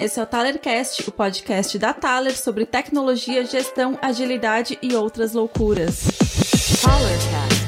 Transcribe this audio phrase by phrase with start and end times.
[0.00, 6.04] esse é o Talercast, o podcast da Taler sobre tecnologia, gestão, agilidade e outras loucuras.
[6.80, 7.58] Talercast.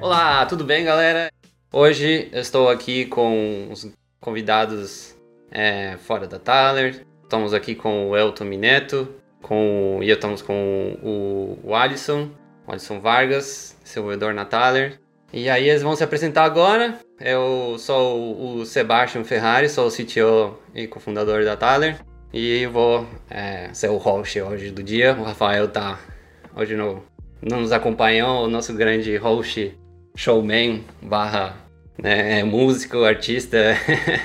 [0.00, 1.30] Olá, tudo bem, galera?
[1.70, 3.86] Hoje eu estou aqui com os
[4.18, 5.14] convidados
[5.50, 7.06] é, fora da Taler.
[7.22, 12.30] Estamos aqui com o Elton Mineto, com, e estamos com o, o Alisson,
[12.66, 14.98] o Alisson Vargas, desenvolvedor na Thaler.
[15.32, 16.98] E aí eles vão se apresentar agora.
[17.20, 21.96] Eu sou o, Sebastian Ferrari, sou o CTO e cofundador da Thaler.
[22.32, 25.14] E vou é, ser o host hoje do dia.
[25.18, 25.98] O Rafael tá
[26.56, 27.02] hoje no,
[27.42, 29.76] não nos acompanhou, o nosso grande host,
[30.16, 31.56] showman, barra
[31.96, 33.58] né, músico, artista,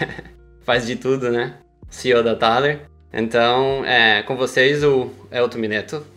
[0.64, 1.56] faz de tudo, né?
[1.90, 2.82] CEO da Thaler.
[3.12, 6.13] Então, é, com vocês, o Elton Mineto.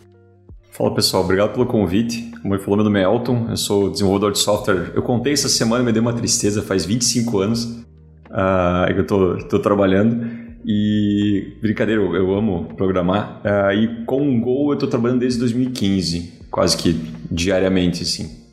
[0.77, 2.31] Fala pessoal, obrigado pelo convite.
[2.39, 4.91] Como ele falou, meu nome é Elton, eu sou desenvolvedor de software.
[4.93, 7.63] Eu contei essa semana, me deu uma tristeza, faz 25 anos
[8.29, 10.29] uh, que eu tô, tô trabalhando.
[10.63, 13.41] E, brincadeira, eu, eu amo programar.
[13.43, 16.93] Uh, e com o Go eu tô trabalhando desde 2015, quase que
[17.31, 18.45] diariamente, assim.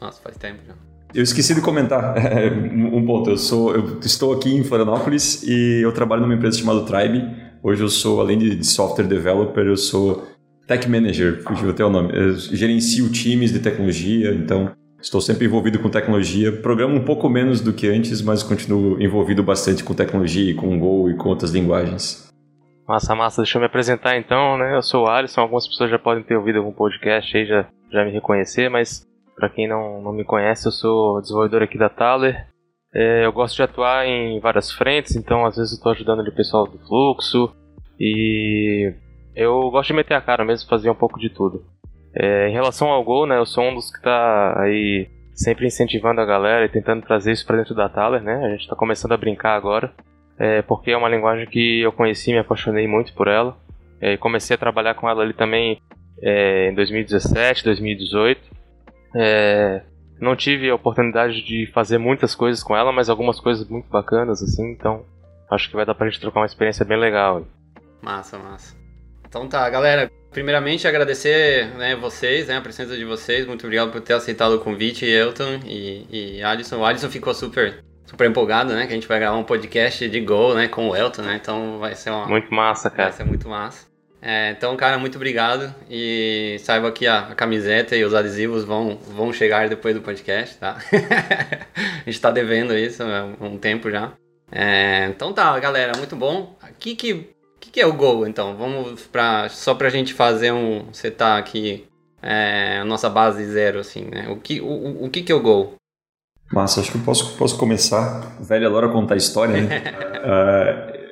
[0.00, 0.72] Nossa, faz tempo já.
[1.14, 2.14] Eu esqueci de comentar
[2.72, 3.28] um ponto.
[3.28, 7.82] Eu, sou, eu estou aqui em Florianópolis e eu trabalho numa empresa chamada Tribe Hoje
[7.82, 10.24] eu sou, além de software developer, eu sou
[10.66, 12.12] tech manager, fugiu até o nome.
[12.14, 16.52] Eu gerencio times de tecnologia, então estou sempre envolvido com tecnologia.
[16.52, 21.08] Programo um pouco menos do que antes, mas continuo envolvido bastante com tecnologia, com Go
[21.10, 22.26] e com outras linguagens.
[22.86, 23.42] Massa, massa.
[23.42, 24.76] Deixa eu me apresentar então, né?
[24.76, 28.04] Eu sou o Alisson, algumas pessoas já podem ter ouvido algum podcast aí, já, já
[28.04, 32.46] me reconhecer, mas para quem não, não me conhece, eu sou desenvolvedor aqui da Thaler.
[32.94, 36.34] É, eu gosto de atuar em várias frentes, então às vezes eu estou ajudando o
[36.34, 37.52] pessoal do fluxo
[38.00, 38.94] e
[39.36, 41.64] eu gosto de meter a cara mesmo, fazer um pouco de tudo.
[42.14, 46.20] É, em relação ao Go, né, eu sou um dos que está aí sempre incentivando
[46.20, 48.46] a galera e tentando trazer isso para dentro da Thaler, né?
[48.46, 49.92] A gente está começando a brincar agora,
[50.38, 53.54] é, porque é uma linguagem que eu conheci, me apaixonei muito por ela.
[54.00, 55.78] É, comecei a trabalhar com ela ali também
[56.22, 58.40] é, em 2017, 2018.
[59.14, 59.82] É,
[60.18, 64.42] não tive a oportunidade de fazer muitas coisas com ela, mas algumas coisas muito bacanas,
[64.42, 65.04] assim, então
[65.50, 67.46] acho que vai dar pra gente trocar uma experiência bem legal.
[68.02, 68.85] Massa, massa.
[69.28, 74.00] Então tá, galera, primeiramente agradecer né, vocês, né, a presença de vocês, muito obrigado por
[74.00, 76.78] ter aceitado o convite, Elton e, e Alisson.
[76.78, 80.20] O Alisson ficou super, super empolgado, né, que a gente vai gravar um podcast de
[80.20, 82.26] Go, né, com o Elton, né, então vai ser uma...
[82.26, 83.08] Muito massa, cara.
[83.08, 83.86] Vai ser muito massa.
[84.20, 85.72] É, então, cara, muito obrigado.
[85.88, 90.56] E saiba que a, a, camiseta e os adesivos vão, vão chegar depois do podcast,
[90.58, 90.78] tá?
[91.72, 94.12] a gente tá devendo isso há um tempo já.
[94.50, 96.56] É, então tá, galera, muito bom.
[96.62, 97.35] O que, que,
[97.66, 98.56] que, que é o Go, então?
[98.56, 101.84] Vamos pra, só pra gente fazer um setar aqui
[102.22, 104.28] é, a nossa base zero, assim, né?
[104.30, 105.74] O que, o, o que, que é o Go?
[106.52, 108.36] Massa, acho que eu posso, posso começar.
[108.40, 109.82] Velha Laura contar a história, né?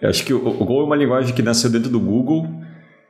[0.03, 2.49] uh, acho que o, o Go é uma linguagem que nasceu dentro do Google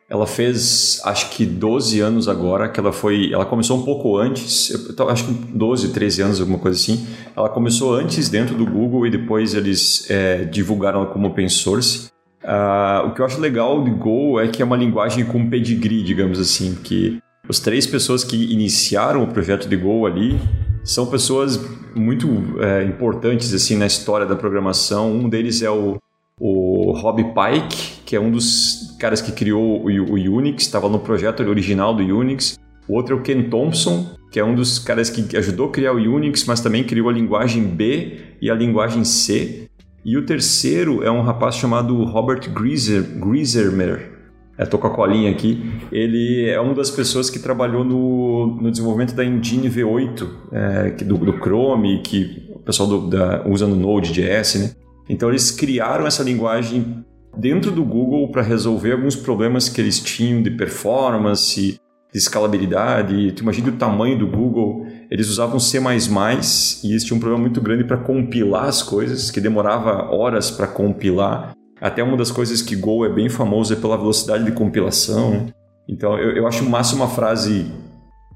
[0.09, 3.33] ela fez, acho que 12 anos agora, que ela foi.
[3.33, 4.71] Ela começou um pouco antes,
[5.09, 7.07] acho que 12, 13 anos, alguma coisa assim.
[7.35, 12.09] Ela começou antes dentro do Google e depois eles é, divulgaram ela como open source.
[12.45, 16.03] Uh, o que eu acho legal de Go é que é uma linguagem com pedigree,
[16.03, 17.19] digamos assim, que
[17.49, 20.39] as três pessoas que iniciaram o projeto de Go ali
[20.83, 21.59] são pessoas
[21.95, 22.29] muito
[22.61, 25.11] é, importantes assim na história da programação.
[25.13, 25.99] Um deles é o
[26.41, 30.99] o Rob Pike, que é um dos caras que criou o, o Unix, estava no
[30.99, 32.59] projeto original do Unix.
[32.89, 35.93] O outro é o Ken Thompson, que é um dos caras que ajudou a criar
[35.93, 39.69] o Unix, mas também criou a linguagem B e a linguagem C.
[40.05, 44.13] E o terceiro é um rapaz chamado Robert Grieser, Griesermer.
[44.59, 45.73] É, tô com a colinha aqui.
[45.91, 51.17] Ele é uma das pessoas que trabalhou no, no desenvolvimento da engine V8, é, do,
[51.17, 54.71] do Chrome, que o pessoal do, da, usa no Node.js, né?
[55.09, 57.05] Então eles criaram essa linguagem
[57.37, 61.81] dentro do Google para resolver alguns problemas que eles tinham de performance,
[62.13, 63.33] de escalabilidade.
[63.33, 64.87] Tu imagina o tamanho do Google.
[65.15, 69.41] Eles usavam C++ e eles tinham um problema muito grande para compilar as coisas, que
[69.41, 71.53] demorava horas para compilar.
[71.81, 75.47] Até uma das coisas que Go é bem famoso é pela velocidade de compilação.
[75.89, 77.65] Então eu, eu acho massa uma frase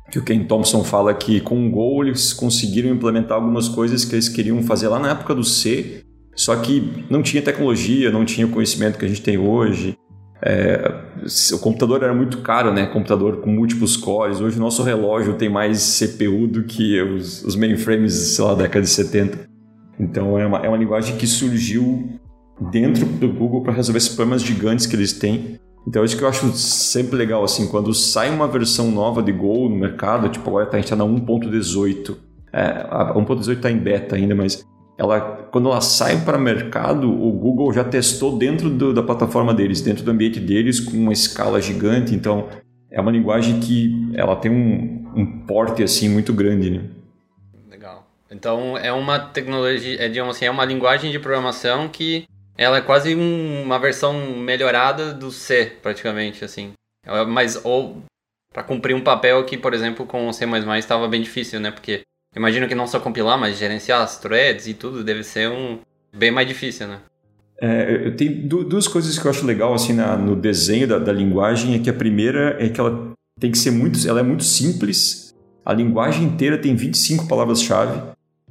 [0.09, 4.15] que o Ken Thompson fala que com o Go eles conseguiram implementar algumas coisas que
[4.15, 6.05] eles queriam fazer lá na época do C
[6.39, 9.99] só que não tinha tecnologia, não tinha o conhecimento que a gente tem hoje.
[10.40, 10.94] É,
[11.52, 12.87] o computador era muito caro, né?
[12.87, 14.40] Computador com múltiplos cores.
[14.40, 18.62] Hoje o nosso relógio tem mais CPU do que os, os mainframes, sei lá, da
[18.62, 19.49] década de 70.
[19.99, 22.08] Então é uma, é uma linguagem que surgiu
[22.70, 25.58] dentro do Google para resolver esses problemas gigantes que eles têm.
[25.87, 29.70] Então, isso que eu acho sempre legal, assim, quando sai uma versão nova de Go
[29.70, 32.14] no mercado, tipo, agora tá, a gente está na 1.18,
[32.52, 34.67] É, a 1.18 está em beta ainda, mas
[34.99, 35.21] ela,
[35.53, 39.81] quando ela sai para o mercado, o Google já testou dentro do, da plataforma deles,
[39.81, 42.12] dentro do ambiente deles, com uma escala gigante.
[42.12, 42.49] Então,
[42.91, 46.71] é uma linguagem que ela tem um, um porte assim muito grande.
[46.71, 46.81] Né?
[47.71, 48.05] Legal.
[48.29, 52.25] Então, é uma tecnologia, é, digamos assim, é uma linguagem de programação que
[52.56, 56.73] ela é quase um, uma versão melhorada do C, praticamente, assim.
[57.06, 58.03] É, mas, ou
[58.53, 60.45] para cumprir um papel que, por exemplo, com o C++
[60.77, 61.71] estava bem difícil, né?
[61.71, 62.03] Porque
[62.37, 65.79] Imagino que não só compilar, mas gerenciar as threads e tudo deve ser um
[66.15, 66.99] bem mais difícil, né?
[67.61, 71.75] É, tem duas coisas que eu acho legal assim na, no desenho da, da, linguagem
[71.75, 75.35] é que a primeira é que ela tem que ser muito, ela é muito simples.
[75.65, 78.01] A linguagem inteira tem 25 palavras-chave,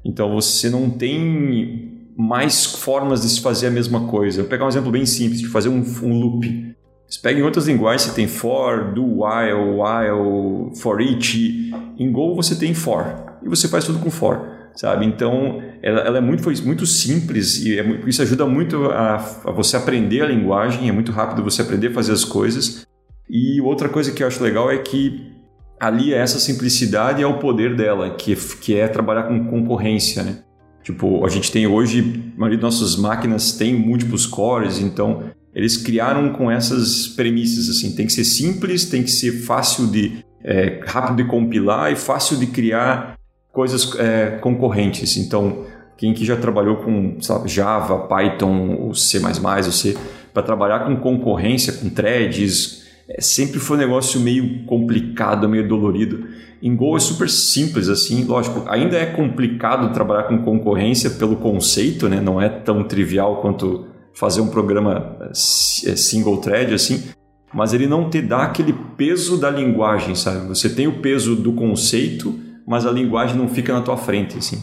[0.03, 4.41] então você não tem mais formas de se fazer a mesma coisa.
[4.41, 6.75] Vou pegar um exemplo bem simples de fazer um, um loop.
[7.07, 11.71] Você pega em outras linguagens, você tem for, do, while, while, for each.
[11.97, 15.05] Em Go você tem for e você faz tudo com for, sabe?
[15.05, 19.51] Então, ela, ela é muito, foi muito simples e é, isso ajuda muito a, a,
[19.51, 22.85] você aprender a linguagem, é muito rápido você aprender a fazer as coisas.
[23.29, 25.31] E outra coisa que eu acho legal é que
[25.79, 30.39] ali é essa simplicidade é o poder dela, que, que é trabalhar com concorrência, né?
[30.83, 35.23] Tipo, a gente tem hoje, a maioria das nossas máquinas tem múltiplos cores, então
[35.53, 40.23] eles criaram com essas premissas, assim, tem que ser simples, tem que ser fácil de,
[40.43, 43.17] é, rápido de compilar e fácil de criar
[43.57, 45.18] coisas é, concorrentes.
[45.18, 45.65] Então,
[45.98, 49.98] quem que já trabalhou com sabe, Java, Python, o C++, o C,
[50.31, 56.27] para trabalhar com concorrência, com threads, é, sempre foi um negócio meio complicado, meio dolorido.
[56.62, 62.07] Em Go é super simples assim, lógico, ainda é complicado trabalhar com concorrência pelo conceito,
[62.07, 62.21] né?
[62.21, 67.06] não é tão trivial quanto fazer um programa é, single thread assim,
[67.51, 70.48] mas ele não te dá aquele peso da linguagem, sabe?
[70.48, 74.61] Você tem o peso do conceito, mas a linguagem não fica na tua frente, assim.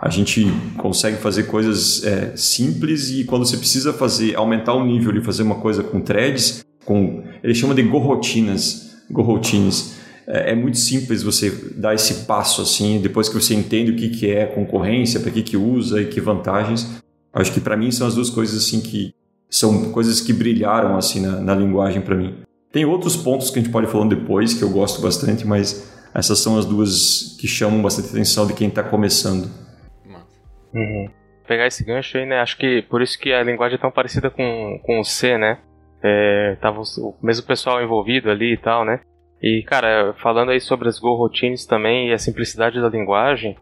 [0.00, 0.46] A gente
[0.78, 5.42] consegue fazer coisas é, simples e quando você precisa fazer, aumentar o nível e fazer
[5.42, 10.00] uma coisa com threads, com, ele chama de go-rotinas, go-routines.
[10.26, 14.08] É, é, muito simples você dar esse passo assim, depois que você entende o que,
[14.08, 17.02] que é concorrência, para que, que usa e que vantagens.
[17.32, 19.14] Acho que para mim são as duas coisas assim que
[19.48, 22.34] são coisas que brilharam assim na, na linguagem para mim.
[22.72, 26.38] Tem outros pontos que a gente pode falando depois que eu gosto bastante, mas essas
[26.38, 29.50] são as duas que chamam bastante atenção de quem está começando.
[30.74, 31.08] Uhum.
[31.46, 32.40] Pegar esse gancho aí, né?
[32.40, 35.58] Acho que por isso que a linguagem é tão parecida com, com o C, né?
[36.02, 39.00] É, tava o mesmo pessoal envolvido ali e tal, né?
[39.42, 43.56] E, cara, falando aí sobre as Go Routines também e a simplicidade da linguagem,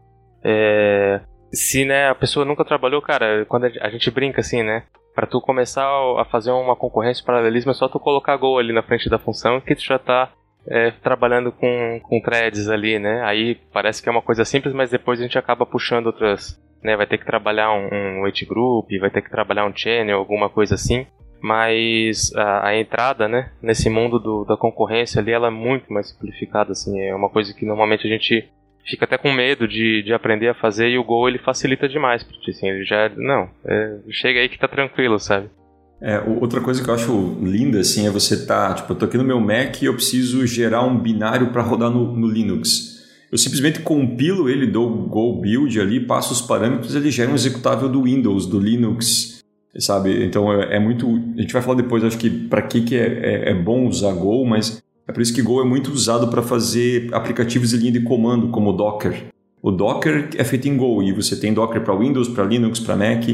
[0.44, 1.20] é,
[1.52, 4.84] se né, a pessoa nunca trabalhou, cara, quando a gente brinca assim, né?
[5.14, 5.86] Para tu começar
[6.18, 9.60] a fazer uma concorrência paralelismo é só tu colocar Go ali na frente da função
[9.60, 10.30] que tu já tá
[10.66, 13.22] é, trabalhando com, com threads ali, né?
[13.24, 16.60] Aí parece que é uma coisa simples, mas depois a gente acaba puxando outras.
[16.82, 16.96] Né?
[16.96, 20.74] Vai ter que trabalhar um, um group, vai ter que trabalhar um channel, alguma coisa
[20.74, 21.06] assim.
[21.42, 26.08] Mas a, a entrada, né, nesse mundo do, da concorrência ali, ela é muito mais
[26.10, 27.00] simplificada, assim.
[27.00, 28.48] É uma coisa que normalmente a gente
[28.84, 32.22] fica até com medo de, de aprender a fazer e o Go ele facilita demais
[32.22, 32.68] pra assim.
[32.68, 35.48] Ele já, não, é, chega aí que tá tranquilo, sabe?
[36.02, 39.18] É, outra coisa que eu acho linda assim é você tá, tipo, eu tô aqui
[39.18, 43.00] no meu Mac e eu preciso gerar um binário para rodar no, no, Linux.
[43.30, 47.86] Eu simplesmente compilo ele, dou Go build ali, passo os parâmetros, ele gera um executável
[47.86, 49.44] do Windows, do Linux,
[49.78, 50.24] sabe?
[50.24, 51.06] Então é, é muito.
[51.36, 54.12] A gente vai falar depois, acho que para que que é, é, é, bom usar
[54.14, 57.92] Go, mas é por isso que Go é muito usado para fazer aplicativos de linha
[57.92, 59.26] de comando, como o Docker.
[59.62, 62.96] O Docker é feito em Go e você tem Docker para Windows, para Linux, para
[62.96, 63.28] Mac.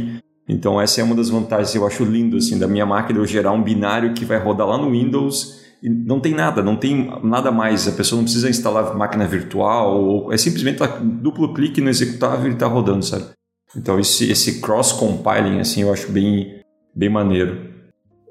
[0.48, 3.52] Então essa é uma das vantagens, eu acho lindo assim da minha máquina eu gerar
[3.52, 7.50] um binário que vai rodar lá no Windows e não tem nada, não tem nada
[7.50, 7.86] mais.
[7.88, 12.54] A pessoa não precisa instalar máquina virtual, ou é simplesmente duplo clique no executável e
[12.54, 13.26] está rodando, sabe?
[13.76, 16.60] Então esse, esse cross compiling assim eu acho bem
[16.94, 17.74] bem maneiro.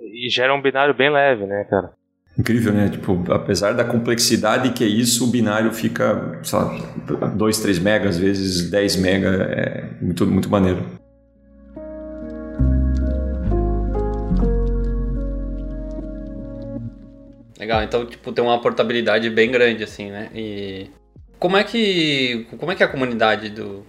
[0.01, 1.91] E gera um binário bem leve, né, cara?
[2.37, 2.89] Incrível, né?
[2.89, 8.17] Tipo, apesar da complexidade que é isso, o binário fica, sei lá, 2, 3 megas,
[8.17, 10.83] vezes 10 mega, é muito, muito maneiro.
[17.57, 20.29] Legal, então, tipo, tem uma portabilidade bem grande, assim, né?
[20.35, 20.89] E
[21.39, 23.85] como é que, como é, que é a comunidade do,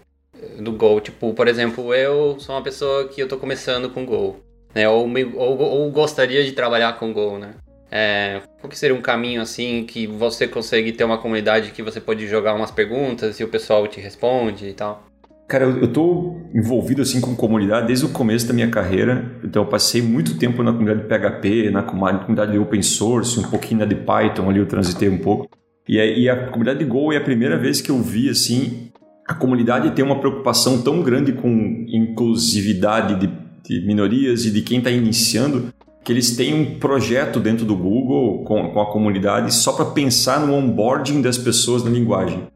[0.60, 1.00] do Go?
[1.00, 4.40] Tipo, por exemplo, eu sou uma pessoa que eu tô começando com Go,
[4.74, 4.88] né?
[4.88, 7.54] Ou, ou, ou gostaria de trabalhar com Go, né?
[7.90, 12.00] É, qual que seria um caminho, assim, que você consegue ter uma comunidade que você
[12.00, 15.04] pode jogar umas perguntas e o pessoal te responde e tal?
[15.48, 19.30] Cara, eu, estou envolvido assim com comunidade desde o começo da minha carreira.
[19.44, 23.44] Então eu passei muito tempo na comunidade de PHP, na comunidade de open source, um
[23.44, 25.48] pouquinho na de Python ali eu transitei um pouco.
[25.88, 28.90] E, e a comunidade de Go é a primeira vez que eu vi assim
[29.26, 33.32] a comunidade tem uma preocupação tão grande com inclusividade de,
[33.64, 35.74] de minorias e de quem está iniciando
[36.04, 40.46] que eles têm um projeto dentro do Google com, com a comunidade só para pensar
[40.46, 42.46] no onboarding das pessoas na linguagem.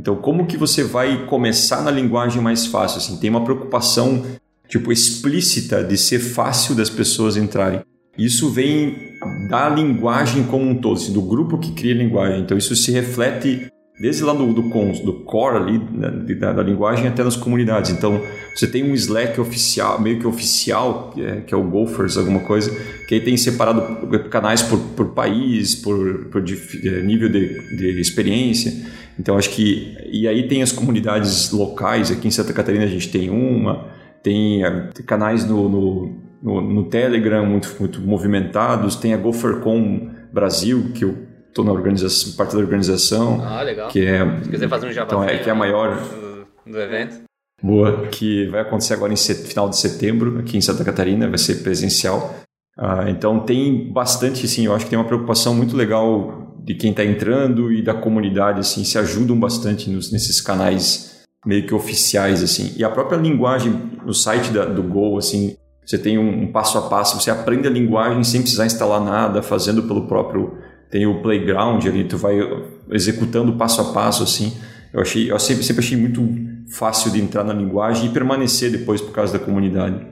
[0.00, 2.96] Então, como que você vai começar na linguagem mais fácil?
[2.96, 4.24] Assim, tem uma preocupação
[4.66, 7.82] tipo explícita de ser fácil das pessoas entrarem.
[8.16, 8.96] Isso vem
[9.50, 12.40] da linguagem como um todo, assim, do grupo que cria a linguagem.
[12.40, 17.06] Então, isso se reflete desde lá do, do, do core ali, né, da, da, linguagem
[17.06, 17.90] até nas comunidades.
[17.90, 18.22] Então,
[18.56, 22.40] você tem um Slack oficial, meio que oficial, que é, que é o Gophers, alguma
[22.40, 22.74] coisa,
[23.06, 28.72] que aí tem separado canais por, por país, por, por é, nível de, de experiência.
[29.20, 29.94] Então, acho que...
[30.10, 33.86] E aí tem as comunidades locais, aqui em Santa Catarina a gente tem uma,
[34.22, 34.62] tem,
[34.94, 41.04] tem canais no, no, no, no Telegram muito, muito movimentados, tem a GopherCon Brasil, que
[41.04, 43.44] eu estou na organização, parte da organização.
[43.44, 43.90] Ah, legal.
[43.90, 46.00] Que é, Se quiser fazer um jabá então, é, que é a maior
[46.64, 47.20] do, do, evento.
[47.62, 51.56] Boa, que vai acontecer agora em final de setembro, aqui em Santa Catarina, vai ser
[51.56, 52.36] presencial.
[52.74, 56.90] Ah, então tem bastante, sim, eu acho que tem uma preocupação muito legal de quem
[56.90, 62.42] está entrando e da comunidade, assim, se ajudam bastante nos, nesses canais meio que oficiais,
[62.42, 62.74] assim.
[62.76, 63.72] E a própria linguagem
[64.04, 67.66] no site da, do Go, assim, você tem um, um passo a passo, você aprende
[67.66, 70.58] a linguagem sem precisar instalar nada, fazendo pelo próprio
[70.90, 72.36] tem o playground ali, tu vai
[72.90, 74.56] executando passo a passo assim.
[74.92, 76.20] Eu achei, eu sempre, sempre achei muito
[76.68, 80.04] fácil de entrar na linguagem e permanecer depois por causa da comunidade.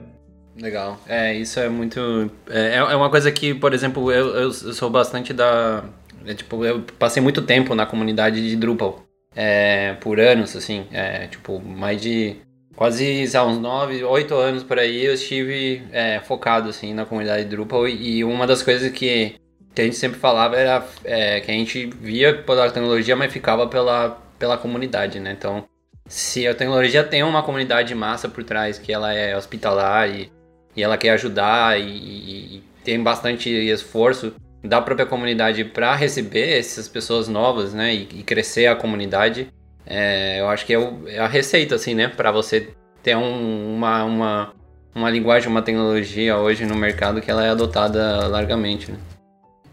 [0.61, 0.97] Legal.
[1.07, 2.31] É, isso é muito.
[2.49, 5.83] É, é uma coisa que, por exemplo, eu, eu sou bastante da.
[6.25, 9.03] É, tipo, eu passei muito tempo na comunidade de Drupal.
[9.35, 10.85] É, por anos, assim.
[10.91, 12.37] É, tipo, mais de.
[12.75, 17.49] Quase uns 9, 8 anos por aí eu estive é, focado, assim, na comunidade de
[17.49, 17.87] Drupal.
[17.87, 19.35] E uma das coisas que
[19.73, 23.67] que a gente sempre falava era é, que a gente via pela tecnologia, mas ficava
[23.67, 25.31] pela, pela comunidade, né?
[25.37, 25.65] Então,
[26.07, 30.31] se a tecnologia tem uma comunidade massa por trás, que ela é hospitalar e,
[30.75, 36.57] e ela quer ajudar e, e, e tem bastante esforço da própria comunidade para receber
[36.57, 37.93] essas pessoas novas, né?
[37.93, 39.47] E, e crescer a comunidade,
[39.85, 42.07] é, eu acho que é, o, é, a receita, assim, né?
[42.07, 42.69] Para você
[43.01, 44.53] ter um, uma, uma,
[44.93, 48.97] uma linguagem, uma tecnologia hoje no mercado que ela é adotada largamente, né?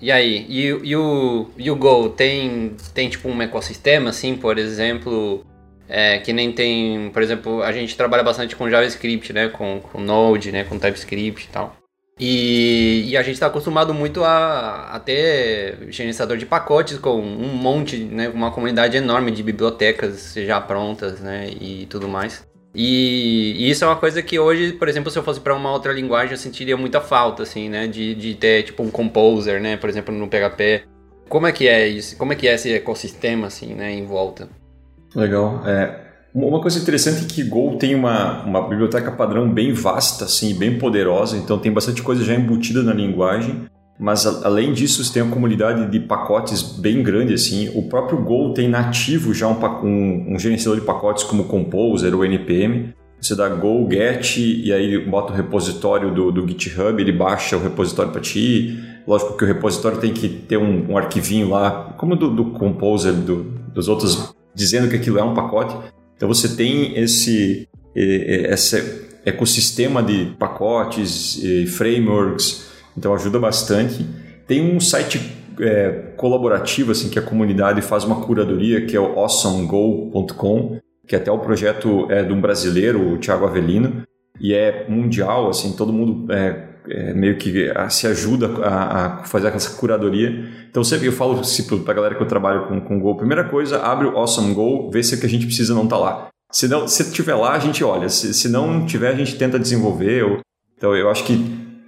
[0.01, 4.59] E aí, e, e, o, e o Go tem, tem tipo um ecossistema, assim, por
[4.59, 5.45] exemplo,
[5.89, 10.01] é, que nem tem, por exemplo, a gente trabalha bastante com JavaScript, né, com, com
[10.01, 11.75] Node, né, com TypeScript e tal.
[12.19, 17.55] E, e a gente está acostumado muito a, a ter gerenciador de pacotes com um
[17.55, 22.47] monte, né, uma comunidade enorme de bibliotecas já prontas, né, e tudo mais.
[22.77, 25.73] E, e, isso é uma coisa que hoje, por exemplo, se eu fosse para uma
[25.73, 27.87] outra linguagem, eu sentiria muita falta, assim, né?
[27.87, 29.79] De, de ter, tipo, um composer, né?
[29.79, 30.85] Por exemplo, no PHP.
[31.27, 32.19] Como é que é isso?
[32.19, 33.91] Como é que é esse ecossistema, assim, né?
[33.93, 34.51] Em volta?
[35.15, 35.63] Legal.
[35.67, 36.06] É,
[36.45, 40.79] uma coisa interessante é que Go tem uma, uma biblioteca padrão bem vasta, assim, bem
[40.79, 41.37] poderosa.
[41.37, 43.67] Então, tem bastante coisa já embutida na linguagem.
[43.99, 47.71] Mas além disso, tem uma comunidade de pacotes bem grande assim.
[47.75, 52.23] O próprio Go tem nativo já um, um, um gerenciador de pacotes como Composer ou
[52.23, 52.95] NPM.
[53.19, 57.63] Você dá go get e aí bota o repositório do, do GitHub, ele baixa o
[57.63, 58.79] repositório para ti.
[59.07, 63.15] Lógico que o repositório tem que ter um, um arquivinho lá, como do, do Composer,
[63.15, 65.75] do, dos outros, dizendo que aquilo é um pacote.
[66.17, 71.41] Então você tem esse, esse ecossistema de pacotes,
[71.77, 74.07] frameworks, então ajuda bastante.
[74.47, 75.21] Tem um site
[75.61, 81.31] é, colaborativo assim que a comunidade faz uma curadoria que é o awesomego.com, que até
[81.31, 84.07] o projeto é de um brasileiro, o Thiago Avelino,
[84.41, 89.49] e é mundial, assim, todo mundo é, é, meio que se ajuda a, a, fazer
[89.49, 90.45] essa curadoria.
[90.71, 91.41] Então sempre eu falo
[91.85, 94.91] para a galera que eu trabalho com, com Go, primeira coisa, abre o Awesome Go,
[94.91, 96.29] vê se o que a gente precisa não está lá.
[96.53, 98.09] Se não, se tiver lá, a gente olha.
[98.09, 100.25] Se, se não tiver, a gente tenta desenvolver.
[100.25, 100.41] Ou,
[100.77, 101.45] então eu acho que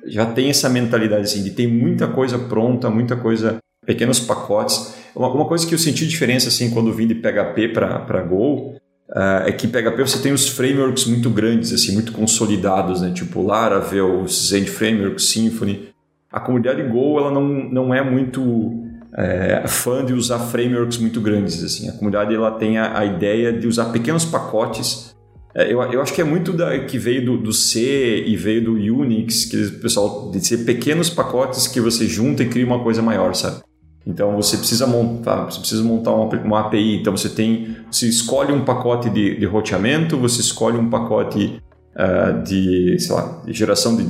[0.07, 4.95] já tem essa mentalidade assim, de ter muita coisa pronta, muita coisa, pequenos pacotes.
[5.15, 8.78] Uma, uma coisa que eu senti diferença assim quando vim de PHP para Go
[9.15, 13.11] é que PHP você tem os frameworks muito grandes, assim, muito consolidados, né?
[13.11, 15.89] tipo Laravel, Zen Framework, Symfony.
[16.31, 18.85] A comunidade Go ela não, não é muito
[19.17, 21.65] é, fã de usar frameworks muito grandes.
[21.65, 21.89] Assim.
[21.89, 25.17] A comunidade ela tem a, a ideia de usar pequenos pacotes
[25.55, 28.65] é, eu, eu acho que é muito da, que veio do, do, C e veio
[28.65, 32.83] do Unix, que o pessoal de ser pequenos pacotes que você junta e cria uma
[32.83, 33.63] coisa maior, sabe?
[34.09, 36.97] Então você precisa montar, você precisa montar uma, uma API.
[36.97, 41.61] Então você tem, você escolhe um pacote de, de roteamento, você escolhe um pacote
[41.95, 44.05] uh, de, sei lá, de geração de,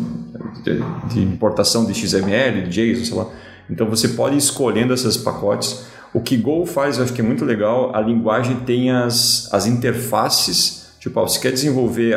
[0.62, 0.81] de,
[1.12, 3.26] de, importação de XML, de JSON, sei lá.
[3.69, 5.88] Então você pode ir escolhendo esses pacotes.
[6.14, 9.67] O que Go faz, eu acho que é muito legal, a linguagem tem as, as
[9.67, 12.17] interfaces, tipo, você quer desenvolver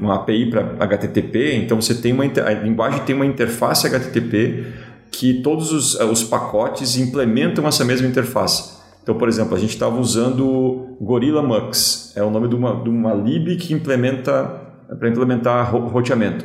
[0.00, 4.66] uma API para HTTP, então você tem uma, a linguagem tem uma interface HTTP
[5.10, 8.76] que todos os, os pacotes implementam essa mesma interface.
[9.02, 12.88] Então, por exemplo, a gente estava usando Gorilla Mux, é o nome de uma, de
[12.88, 14.60] uma lib que implementa
[14.98, 16.44] para implementar roteamento.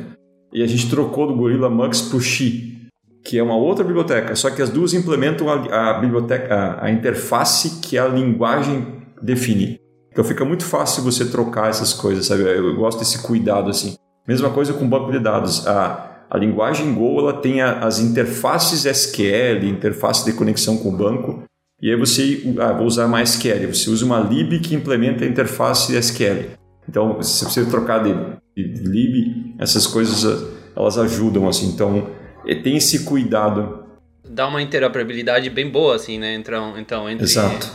[0.52, 2.88] E a gente trocou do Gorilla Mux para o Xi,
[3.24, 6.90] que é uma outra biblioteca, só que as duas implementam a, a biblioteca, a, a,
[6.90, 9.80] interface que a linguagem define.
[10.12, 12.42] Então fica muito fácil você trocar essas coisas, sabe?
[12.42, 13.96] Eu gosto desse cuidado assim.
[14.28, 15.66] Mesma coisa com banco de dados.
[15.66, 21.44] A, a linguagem Go ela tem as interfaces SQL, interface de conexão com o banco,
[21.78, 25.28] e aí você, ah, vou usar mais SQL, você usa uma lib que implementa a
[25.28, 26.52] interface SQL.
[26.88, 28.14] Então, se você trocar de,
[28.56, 31.66] de, lib, essas coisas elas ajudam assim.
[31.66, 32.08] Então,
[32.46, 33.84] é, tem esse cuidado.
[34.26, 36.34] Dá uma interoperabilidade bem boa assim, né?
[36.34, 37.26] Então, então entre,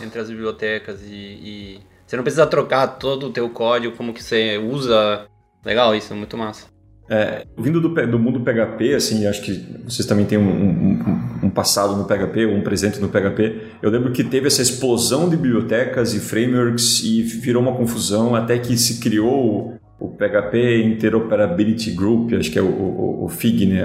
[0.03, 4.23] entre as bibliotecas e, e, você não precisa trocar todo o teu código, como que
[4.23, 5.27] você usa.
[5.63, 6.76] Legal, isso muito massa.
[7.09, 11.49] É, vindo do, do, mundo PHP, assim, acho que vocês também têm um, um, um,
[11.49, 13.61] passado no PHP, ou um presente no PHP.
[13.81, 18.57] Eu lembro que teve essa explosão de bibliotecas e frameworks e virou uma confusão até
[18.57, 23.83] que se criou o, PHP Interoperability Group, acho que é o, o, o FIG, né?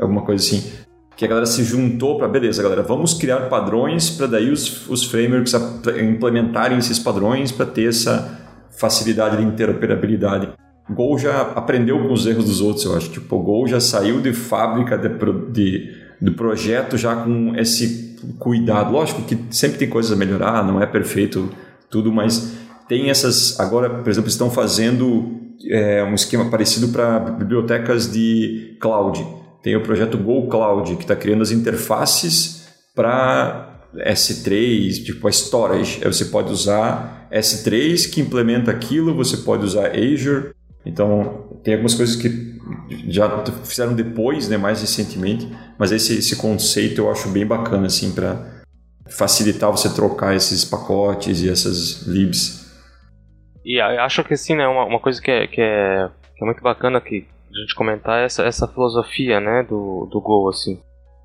[0.00, 0.68] Alguma coisa assim.
[1.16, 5.04] Que a galera se juntou para, beleza, galera, vamos criar padrões para daí os, os
[5.04, 5.54] frameworks
[6.02, 8.38] implementarem esses padrões para ter essa
[8.70, 10.50] facilidade de interoperabilidade.
[10.88, 13.10] Gol já aprendeu com os erros dos outros, eu acho.
[13.10, 15.08] Tipo, o Gol já saiu de fábrica de,
[15.50, 18.92] de, do projeto já com esse cuidado.
[18.92, 21.50] Lógico que sempre tem coisas a melhorar, não é perfeito
[21.90, 22.56] tudo, mas
[22.88, 23.58] tem essas.
[23.58, 29.26] Agora, por exemplo, estão fazendo é, um esquema parecido para bibliotecas de cloud.
[29.62, 36.00] Tem o projeto Go Cloud, que está criando as interfaces para S3, tipo a storage.
[36.04, 40.55] Aí você pode usar S3 que implementa aquilo, você pode usar Azure
[40.86, 42.56] então, tem algumas coisas que
[43.08, 48.14] já fizeram depois, né, mais recentemente, mas esse, esse conceito eu acho bem bacana, assim,
[48.14, 48.62] para
[49.08, 52.64] facilitar você trocar esses pacotes e essas libs.
[53.64, 56.62] E acho que, assim, né, uma, uma coisa que é, que, é, que é muito
[56.62, 60.80] bacana que a gente comentar é essa, essa filosofia, né, do, do Go, assim.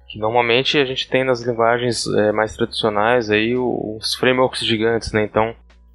[0.10, 5.24] Que normalmente a gente tem nas linguagens é, mais tradicionais aí os frameworks gigantes, né,
[5.24, 5.54] então...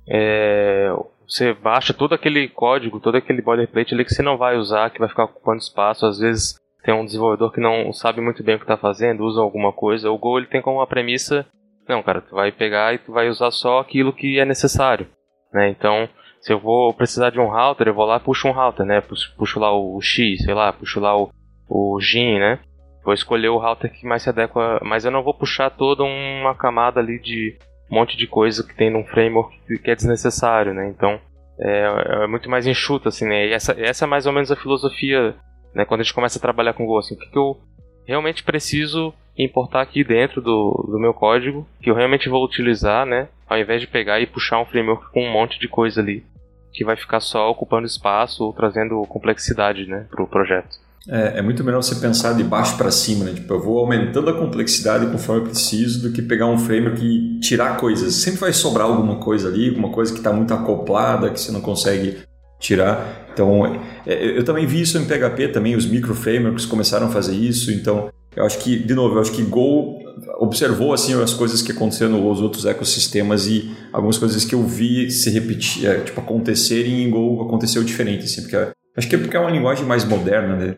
[0.09, 0.89] É,
[1.29, 4.99] você baixa todo aquele código, todo aquele boilerplate ali que você não vai usar, que
[4.99, 6.07] vai ficar ocupando espaço.
[6.07, 9.41] Às vezes tem um desenvolvedor que não sabe muito bem o que está fazendo, usa
[9.41, 10.11] alguma coisa.
[10.11, 11.45] O Go ele tem como uma premissa,
[11.89, 15.09] não, cara, tu vai pegar e tu vai usar só aquilo que é necessário,
[15.53, 15.69] né?
[15.69, 16.09] Então,
[16.41, 19.01] se eu vou precisar de um router, eu vou lá puxo um router, né?
[19.01, 21.31] Puxo, puxo lá o X, sei lá, puxo lá o,
[21.69, 22.61] o GIN, né?
[23.05, 26.55] Vou escolher o router que mais se adequa, mas eu não vou puxar toda uma
[26.55, 27.57] camada ali de
[27.91, 30.89] um monte de coisa que tem num framework que é desnecessário, né?
[30.89, 31.21] Então
[31.59, 33.47] é, é muito mais enxuto, assim, né?
[33.47, 35.35] E essa, essa é mais ou menos a filosofia,
[35.75, 35.85] né?
[35.85, 37.59] Quando a gente começa a trabalhar com Go, assim, o que, que eu
[38.07, 43.29] realmente preciso importar aqui dentro do, do meu código, que eu realmente vou utilizar, né?
[43.49, 46.25] Ao invés de pegar e puxar um framework com um monte de coisa ali,
[46.73, 50.77] que vai ficar só ocupando espaço ou trazendo complexidade, né, para o projeto.
[51.09, 53.33] É, é, muito melhor você pensar de baixo para cima, né?
[53.33, 57.39] Tipo, eu vou aumentando a complexidade conforme eu preciso do que pegar um framework e
[57.39, 58.15] tirar coisas.
[58.15, 61.61] Sempre vai sobrar alguma coisa ali, alguma coisa que está muito acoplada, que você não
[61.61, 62.19] consegue
[62.59, 63.29] tirar.
[63.33, 63.67] Então,
[64.05, 67.37] é, é eu também vi isso em PHP também, os micro frameworks começaram a fazer
[67.37, 67.71] isso.
[67.71, 70.05] Então, eu acho que, de novo, eu acho que Go
[70.39, 75.11] observou assim as coisas que aconteceram nos outros ecossistemas e algumas coisas que eu vi
[75.11, 78.57] se repetir, é, tipo, acontecerem em Go aconteceu diferente, assim, porque
[78.97, 80.75] acho que é porque é uma linguagem mais moderna, né?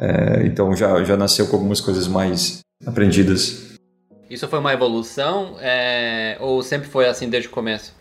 [0.00, 3.76] É, então já, já nasceu com algumas coisas mais aprendidas.
[4.30, 7.92] Isso foi uma evolução é, ou sempre foi assim desde o começo?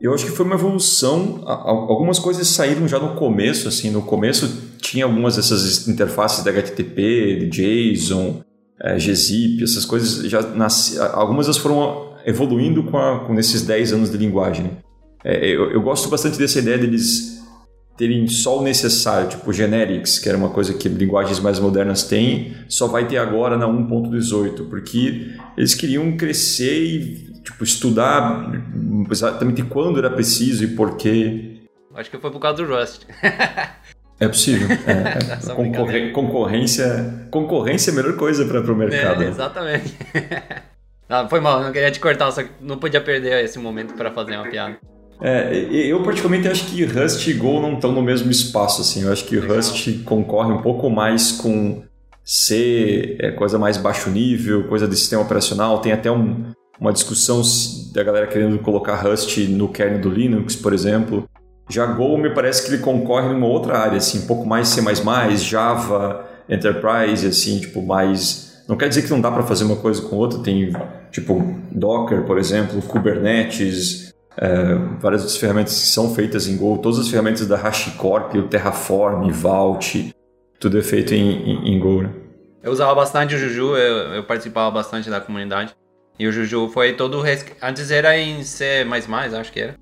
[0.00, 1.42] Eu acho que foi uma evolução.
[1.44, 3.90] Algumas coisas saíram já no começo, assim.
[3.90, 8.42] No começo tinha algumas dessas interfaces da HTTP, de JSON,
[8.82, 13.92] é, gzip, essas coisas já nasci, algumas das foram evoluindo com, a, com esses 10
[13.92, 14.70] anos de linguagem.
[15.22, 17.39] É, eu, eu, gosto bastante dessa ideia deles
[18.00, 22.56] terem só o necessário, tipo generics, que era uma coisa que linguagens mais modernas têm,
[22.66, 28.50] só vai ter agora na 1.18, porque eles queriam crescer e tipo, estudar
[29.10, 31.58] exatamente quando era preciso e por quê.
[31.94, 33.02] Acho que foi por causa do Rust.
[34.18, 34.68] É possível.
[34.86, 36.10] É, é.
[36.12, 39.22] Concorrência, concorrência é a melhor coisa para o mercado.
[39.22, 39.94] É, exatamente.
[41.06, 44.10] Não, foi mal, não queria te cortar, só que não podia perder esse momento para
[44.10, 44.78] fazer uma piada.
[45.22, 49.02] É, eu particularmente acho que Rust e Go não estão no mesmo espaço, assim.
[49.02, 49.36] Eu acho que.
[49.36, 51.82] Rust concorre um pouco mais com
[52.24, 55.80] C, é, coisa mais baixo nível, coisa de sistema operacional.
[55.80, 57.42] Tem até um, uma discussão
[57.92, 61.28] da galera querendo colocar Rust no kernel do Linux, por exemplo.
[61.68, 64.82] Já Go me parece que ele concorre numa outra área, assim, um pouco mais C++,
[65.36, 68.64] Java, Enterprise, assim, tipo, mais...
[68.66, 70.72] Não quer dizer que não dá para fazer uma coisa com outra, tem,
[71.12, 76.98] tipo, Docker, por exemplo, Kubernetes, é, várias outras ferramentas que são feitas em Go, todas
[76.98, 80.14] as ferramentas da HashiCorp, o Terraform, Vault,
[80.58, 82.10] tudo é feito em, em, em Go, né?
[82.62, 85.74] Eu usava bastante o Juju, eu, eu, participava bastante da comunidade.
[86.18, 87.22] E o Juju foi todo.
[87.62, 88.86] Antes era em C,
[89.40, 89.76] acho que era.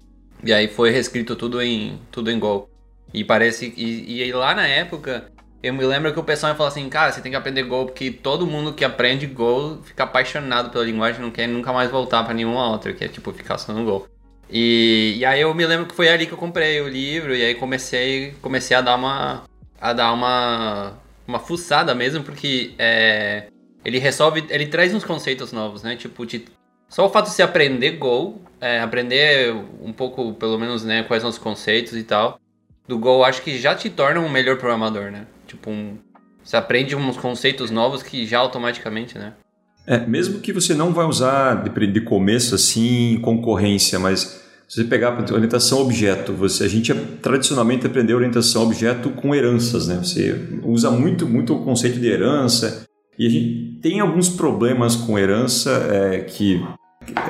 [0.44, 2.70] E aí foi reescrito tudo em, tudo em Go.
[3.12, 3.74] E parece.
[3.76, 7.20] E, e lá na época, eu me lembro que o pessoal falou assim: cara, você
[7.20, 11.32] tem que aprender Go, porque todo mundo que aprende Go fica apaixonado pela linguagem, não
[11.32, 14.06] quer nunca mais voltar para nenhuma outra, que é tipo ficar só no Go.
[14.50, 17.42] E, e aí eu me lembro que foi ali que eu comprei o livro, e
[17.44, 19.44] aí comecei, comecei a dar uma.
[19.80, 20.96] a dar uma
[21.28, 23.48] uma fuçada mesmo, porque é,
[23.84, 25.94] ele resolve, ele traz uns conceitos novos, né?
[25.94, 26.46] Tipo, de,
[26.88, 31.20] só o fato de você aprender Go, é, aprender um pouco, pelo menos, né, quais
[31.20, 32.40] são os conceitos e tal,
[32.88, 35.26] do Go, acho que já te torna um melhor programador, né?
[35.46, 35.98] Tipo, um,
[36.42, 39.34] você aprende uns conceitos novos que já automaticamente, né?
[39.88, 44.85] É, mesmo que você não vai usar de, de começo assim concorrência, mas se você
[44.85, 49.96] pegar orientação objeto, você, a gente tradicionalmente aprendeu orientação objeto com heranças, né?
[49.96, 52.87] Você usa muito, muito o conceito de herança
[53.18, 56.62] e a gente tem alguns problemas com herança é, que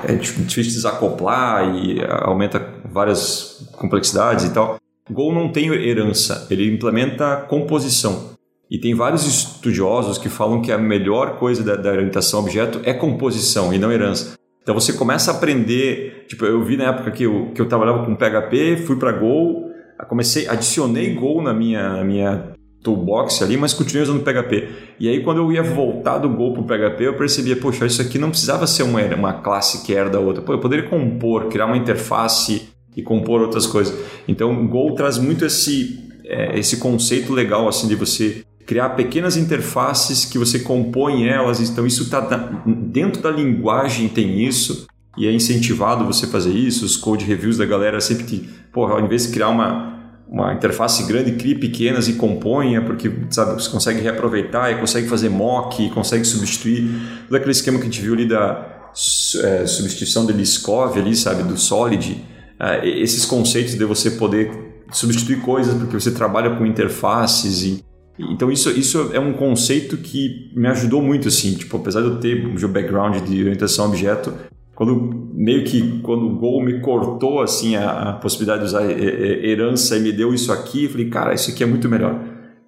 [0.03, 2.59] é difícil desacoplar e aumenta
[2.91, 4.79] várias complexidades e tal.
[5.09, 8.37] Go não tem herança, ele implementa composição.
[8.71, 12.93] E tem vários estudiosos que falam que a melhor coisa da, da orientação objeto é
[12.93, 14.39] composição e não herança.
[14.63, 18.05] Então você começa a aprender, tipo, eu vi na época que eu, que eu trabalhava
[18.05, 19.71] com PHP, fui para Go,
[20.07, 22.53] comecei, adicionei Go na minha, na minha
[22.83, 24.69] toolbox ali, mas continuei usando PHP.
[25.01, 28.03] E aí quando eu ia voltar do Go para o PHP, eu percebia, poxa, isso
[28.03, 30.43] aqui não precisava ser uma, uma classe que era da outra.
[30.43, 33.99] Pô, eu poderia compor, criar uma interface e compor outras coisas.
[34.29, 40.27] Então, Go traz muito esse, é, esse conceito legal assim de você criar pequenas interfaces
[40.27, 41.59] que você compõe elas.
[41.59, 42.21] Então, isso está
[42.67, 46.85] dentro da linguagem, tem isso, e é incentivado você fazer isso.
[46.85, 51.03] Os code reviews da galera sempre que, porra, ao invés de criar uma, uma interface
[51.05, 56.27] grande, crie pequenas e componha, porque sabe, você consegue reaproveitar e consegue fazer mock, consegue
[56.27, 56.91] substituir
[57.27, 58.91] todo aquele esquema que a gente viu ali da
[59.45, 62.23] é, substituição de Liskov ali, sabe, do Solid.
[62.61, 68.51] É, esses conceitos de você poder substituir coisas porque você trabalha com interfaces e então
[68.51, 72.47] isso, isso é um conceito que me ajudou muito, assim, tipo, apesar de eu ter
[72.47, 74.35] meu background de orientação a objeto,
[74.75, 79.97] quando meio que quando o Go me cortou assim a, a possibilidade de usar herança
[79.97, 82.17] e me deu isso aqui, eu falei, cara, isso aqui é muito melhor.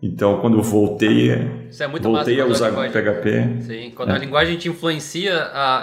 [0.03, 1.31] Então, quando eu voltei,
[1.69, 3.61] isso é muito voltei a usar a PHP.
[3.61, 4.15] Sim, quando é.
[4.15, 5.33] a linguagem te influencia,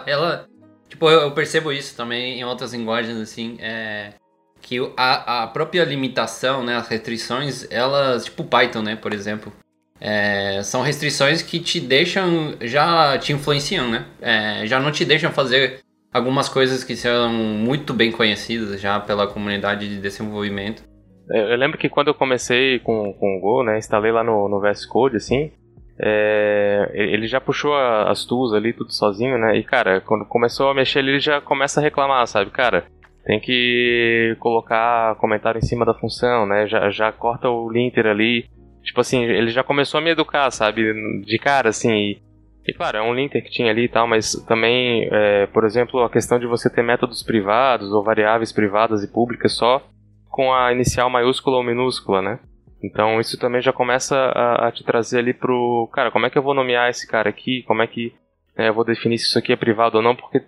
[0.06, 0.46] ela,
[0.90, 4.14] tipo, eu, eu, percebo isso também em outras linguagens assim, é
[4.62, 9.52] que a, a própria limitação, né, as restrições, elas, tipo Python, né, por exemplo,
[10.00, 15.32] é, são restrições que te deixam, já te influenciam, né, é, já não te deixam
[15.32, 15.80] fazer
[16.14, 20.84] algumas coisas que são muito bem conhecidas já pela comunidade de desenvolvimento.
[21.32, 24.48] É, eu lembro que quando eu comecei com, com o Go, né, instalei lá no,
[24.48, 25.52] no VS Code, assim,
[26.00, 29.58] é, ele já puxou as tools ali, tudo sozinho, né?
[29.58, 32.52] E, cara, quando começou a mexer ele já começa a reclamar, sabe?
[32.52, 32.86] Cara,
[33.28, 36.66] tem que colocar comentário em cima da função, né?
[36.66, 38.50] Já, já corta o linter ali.
[38.82, 40.94] Tipo assim, ele já começou a me educar, sabe?
[41.26, 41.94] De cara, assim.
[41.94, 42.22] E,
[42.66, 46.02] e claro, é um linter que tinha ali e tal, mas também, é, por exemplo,
[46.04, 49.86] a questão de você ter métodos privados ou variáveis privadas e públicas só
[50.30, 52.40] com a inicial maiúscula ou minúscula, né?
[52.82, 55.90] Então isso também já começa a, a te trazer ali pro.
[55.92, 57.62] Cara, como é que eu vou nomear esse cara aqui?
[57.64, 58.14] Como é que
[58.56, 60.16] é, eu vou definir se isso aqui é privado ou não?
[60.16, 60.44] Porque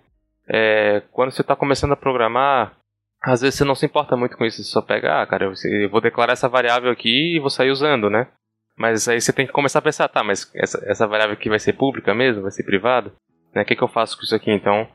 [0.52, 2.76] é, quando você está começando a programar,
[3.22, 5.90] às vezes você não se importa muito com isso, você só pega, ah, cara, eu,
[5.90, 8.26] vou declarar essa variável aqui e vou sair usando, né?
[8.76, 11.58] Mas aí você tem que começar a pensar, tá, mas essa, essa variável aqui vai
[11.58, 12.42] ser pública mesmo?
[12.42, 13.12] Vai ser privada?
[13.54, 13.62] Né?
[13.62, 14.50] O que, que eu faço com isso aqui?
[14.50, 14.88] Então,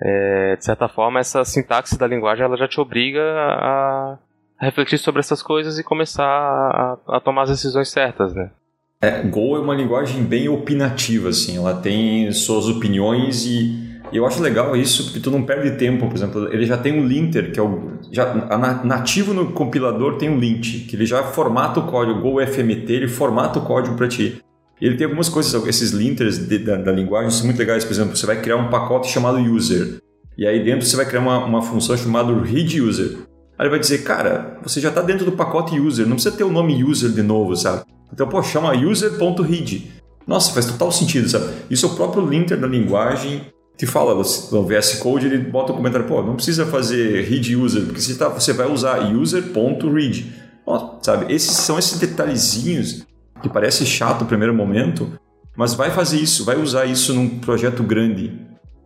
[0.00, 4.18] é, de certa forma, essa sintaxe da linguagem ela já te obriga a,
[4.58, 8.50] a refletir sobre essas coisas e começar a, a, tomar as decisões certas, né?
[9.00, 14.26] É, Go é uma linguagem bem opinativa, assim, ela tem suas opiniões e e eu
[14.26, 17.50] acho legal isso porque tu não perde tempo, por exemplo, ele já tem um linter,
[17.50, 18.34] que é o já
[18.84, 22.92] nativo no compilador tem um lint, que ele já formata o código, o Go FMT,
[22.92, 24.38] ele formata o código para ti.
[24.78, 28.14] Ele tem algumas coisas, esses linters de, da, da, linguagem são muito legais, por exemplo,
[28.14, 30.02] você vai criar um pacote chamado user,
[30.36, 33.16] e aí dentro você vai criar uma, uma função chamada read user.
[33.56, 36.44] Aí ele vai dizer, cara, você já está dentro do pacote user, não precisa ter
[36.44, 37.84] o nome user de novo, sabe?
[38.12, 39.90] Então, pô, chama user.read.
[40.26, 41.46] Nossa, faz total sentido, sabe?
[41.70, 43.42] Isso é o próprio linter da linguagem
[43.76, 47.84] te fala, no VS Code ele bota um comentário, pô, não precisa fazer read user,
[47.84, 50.42] porque você, tá, você vai usar user.read.
[51.02, 53.04] Sabe, esses são esses detalhezinhos
[53.42, 55.10] que parece chato no primeiro momento,
[55.56, 58.40] mas vai fazer isso, vai usar isso num projeto grande,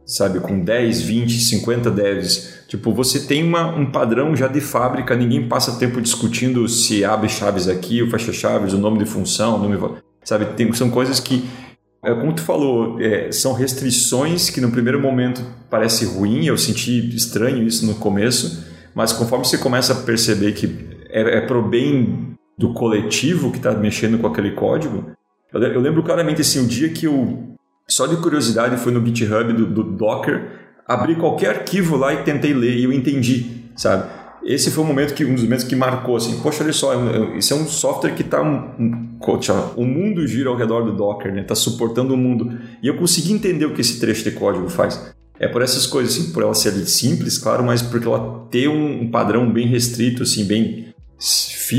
[0.06, 2.64] sabe, com 10, 20, 50 devs.
[2.66, 7.28] Tipo, você tem uma, um padrão já de fábrica, ninguém passa tempo discutindo se abre
[7.28, 9.78] chaves aqui, ou fecha chaves, o nome de função, nome,
[10.24, 11.44] sabe, tem, são coisas que
[12.04, 17.14] é, como tu falou, é, são restrições que no primeiro momento parece ruim, eu senti
[17.14, 20.66] estranho isso no começo, mas conforme você começa a perceber que
[21.10, 25.10] é, é pro bem do coletivo que está mexendo com aquele código,
[25.52, 27.56] eu, eu, lembro claramente assim, o dia que eu,
[27.88, 30.50] só de curiosidade, fui no GitHub do, do Docker,
[30.86, 34.08] abri qualquer arquivo lá e tentei ler e eu entendi, sabe?
[34.46, 36.92] Esse foi o momento que um dos momentos que marcou assim, poxa, olha só,
[37.36, 39.18] isso é um software que está um, um,
[39.76, 41.40] o mundo gira ao redor do Docker, né?
[41.40, 45.14] Está suportando o mundo e eu consegui entender o que esse trecho de código faz.
[45.38, 49.02] É por essas coisas, assim, por ela ser simples, claro, mas porque ela ter um,
[49.02, 50.94] um padrão bem restrito, assim, bem,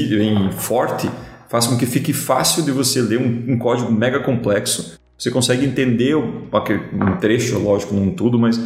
[0.10, 1.10] bem forte,
[1.50, 5.00] faz com que fique fácil de você ler um, um código mega complexo.
[5.18, 8.60] Você consegue entender um trecho, lógico, não tudo, mas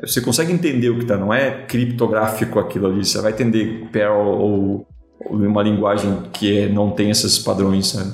[0.00, 4.14] você consegue entender o que está, não é criptográfico aquilo ali, você vai entender Perl
[4.14, 4.86] ou,
[5.20, 8.12] ou uma linguagem que é, não tem esses padrões, sabe?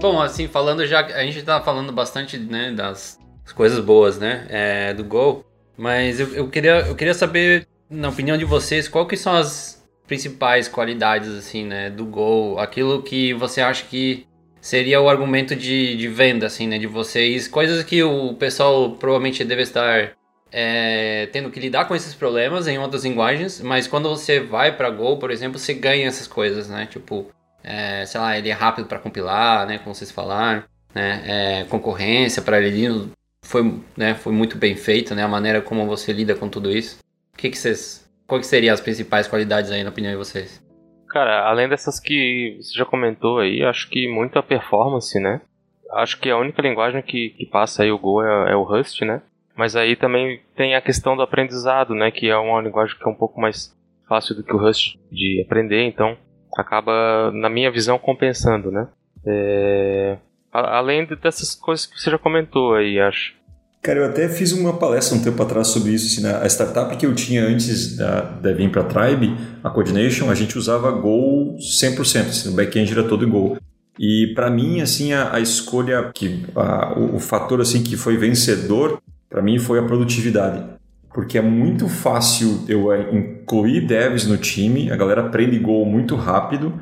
[0.00, 3.18] Bom, assim, falando já, a gente tá falando bastante, né, das
[3.54, 5.44] coisas boas, né, é, do Go,
[5.76, 9.73] mas eu, eu, queria, eu queria saber, na opinião de vocês, qual que são as
[10.06, 14.26] principais qualidades, assim, né, do Gol, aquilo que você acha que
[14.60, 19.44] seria o argumento de, de venda, assim, né, de vocês, coisas que o pessoal provavelmente
[19.44, 20.12] deve estar
[20.50, 24.90] é, tendo que lidar com esses problemas em outras linguagens, mas quando você vai para
[24.90, 27.30] Go, por exemplo, você ganha essas coisas, né, tipo,
[27.62, 30.62] é, sei lá, ele é rápido para compilar, né, como vocês falaram,
[30.94, 33.10] né, é, concorrência para ele
[33.42, 36.98] foi, né, foi muito bem feito, né, a maneira como você lida com tudo isso.
[37.34, 40.62] O que, que vocês Quais seriam as principais qualidades aí, na opinião de vocês?
[41.08, 45.40] Cara, além dessas que você já comentou aí, acho que muito a performance, né?
[45.92, 49.02] Acho que a única linguagem que, que passa aí o Go é, é o Rust,
[49.02, 49.22] né?
[49.56, 52.10] Mas aí também tem a questão do aprendizado, né?
[52.10, 53.76] Que é uma linguagem que é um pouco mais
[54.08, 56.16] fácil do que o Rust de aprender, então
[56.56, 58.88] acaba, na minha visão, compensando, né?
[59.26, 60.18] É...
[60.52, 63.34] Além dessas coisas que você já comentou aí, acho.
[63.84, 66.06] Cara, eu até fiz uma palestra um tempo atrás sobre isso.
[66.06, 66.40] Assim, né?
[66.42, 70.34] A startup que eu tinha antes da, da vir para a Tribe, a Coordination, a
[70.34, 72.28] gente usava Go 100%.
[72.28, 73.58] Assim, o back-end era todo em Go.
[73.98, 78.16] E para mim, assim, a, a escolha, que a, o, o, fator assim que foi
[78.16, 80.64] vencedor, para mim foi a produtividade.
[81.12, 86.16] Porque é muito fácil eu é, incluir devs no time, a galera aprende Go muito
[86.16, 86.72] rápido.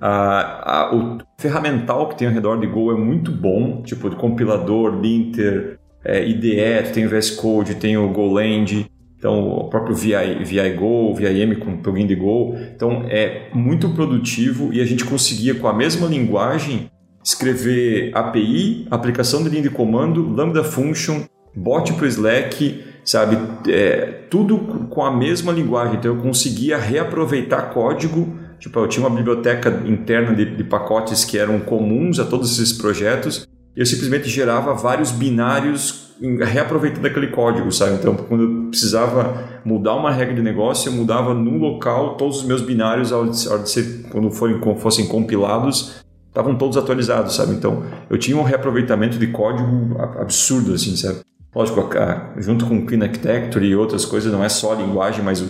[0.00, 5.00] A, o ferramental que tem ao redor de Go é muito bom, tipo de compilador,
[5.00, 8.86] linter, é, IDE, tem o VS Code, tem o GoLand,
[9.18, 12.56] então o próprio VI, VI Go, VIM com plugin de Go.
[12.74, 16.88] Então é muito produtivo e a gente conseguia com a mesma linguagem
[17.22, 23.36] escrever API, aplicação de linha de comando, Lambda Function, bot para o Slack, sabe?
[23.68, 24.58] É, tudo
[24.88, 25.96] com a mesma linguagem.
[25.96, 28.38] Então eu conseguia reaproveitar código.
[28.60, 32.72] Tipo, eu tinha uma biblioteca interna de, de pacotes que eram comuns a todos esses
[32.72, 37.94] projetos eu simplesmente gerava vários binários reaproveitando aquele código, sabe?
[37.94, 42.44] Então, quando eu precisava mudar uma regra de negócio, eu mudava no local todos os
[42.44, 47.54] meus binários, ao de ser, quando forem, fossem compilados, estavam todos atualizados, sabe?
[47.54, 51.20] Então, eu tinha um reaproveitamento de código absurdo, assim, sabe?
[51.54, 51.88] Lógico,
[52.36, 55.42] junto com o Architecture e outras coisas, não é só a linguagem, mas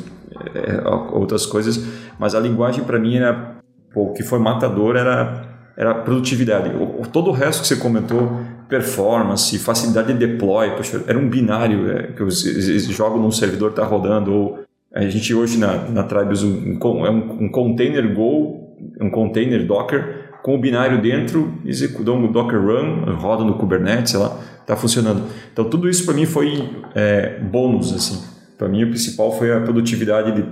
[0.54, 1.82] é, é, outras coisas,
[2.18, 3.56] mas a linguagem para mim era,
[3.92, 5.47] pô, o que foi matador era
[5.78, 6.70] era produtividade.
[6.74, 11.88] O, todo o resto que você comentou, performance, facilidade de deploy, poxa, era um binário
[11.92, 12.42] é, que os,
[12.88, 14.58] jogam num servidor está rodando, ou
[14.92, 20.26] a gente hoje na, na Tribe usa um, um, um container Go, um container Docker,
[20.42, 25.22] com o binário dentro, executou um Docker Run, roda no Kubernetes, sei lá, está funcionando.
[25.52, 28.20] Então tudo isso para mim foi é, bônus, assim.
[28.56, 30.44] Para mim o principal foi a produtividade de,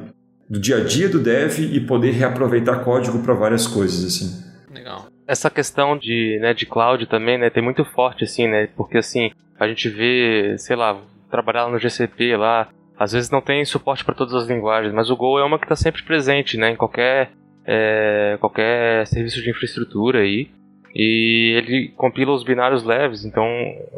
[0.48, 4.44] do dia a dia do dev e poder reaproveitar código para várias coisas, assim.
[4.72, 8.98] Legal essa questão de, né, de cloud também, né, tem muito forte, assim, né, porque,
[8.98, 14.04] assim, a gente vê, sei lá, trabalhar no GCP lá, às vezes não tem suporte
[14.04, 16.76] para todas as linguagens, mas o Go é uma que está sempre presente, né, em
[16.76, 17.30] qualquer,
[17.66, 20.48] é, qualquer serviço de infraestrutura aí,
[20.94, 23.46] e ele compila os binários leves, então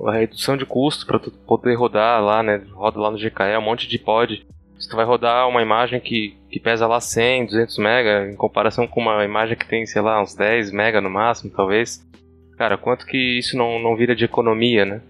[0.06, 3.86] a redução de custo para poder rodar lá, né, roda lá no GKE, um monte
[3.86, 4.44] de pod
[4.78, 8.86] Se tu vai rodar uma imagem que, que pesa lá 100, 200 mega, em comparação
[8.86, 12.00] com uma imagem que tem, sei lá, uns 10 mega no máximo, talvez.
[12.56, 15.00] Cara, quanto que isso não, não vira de economia, né?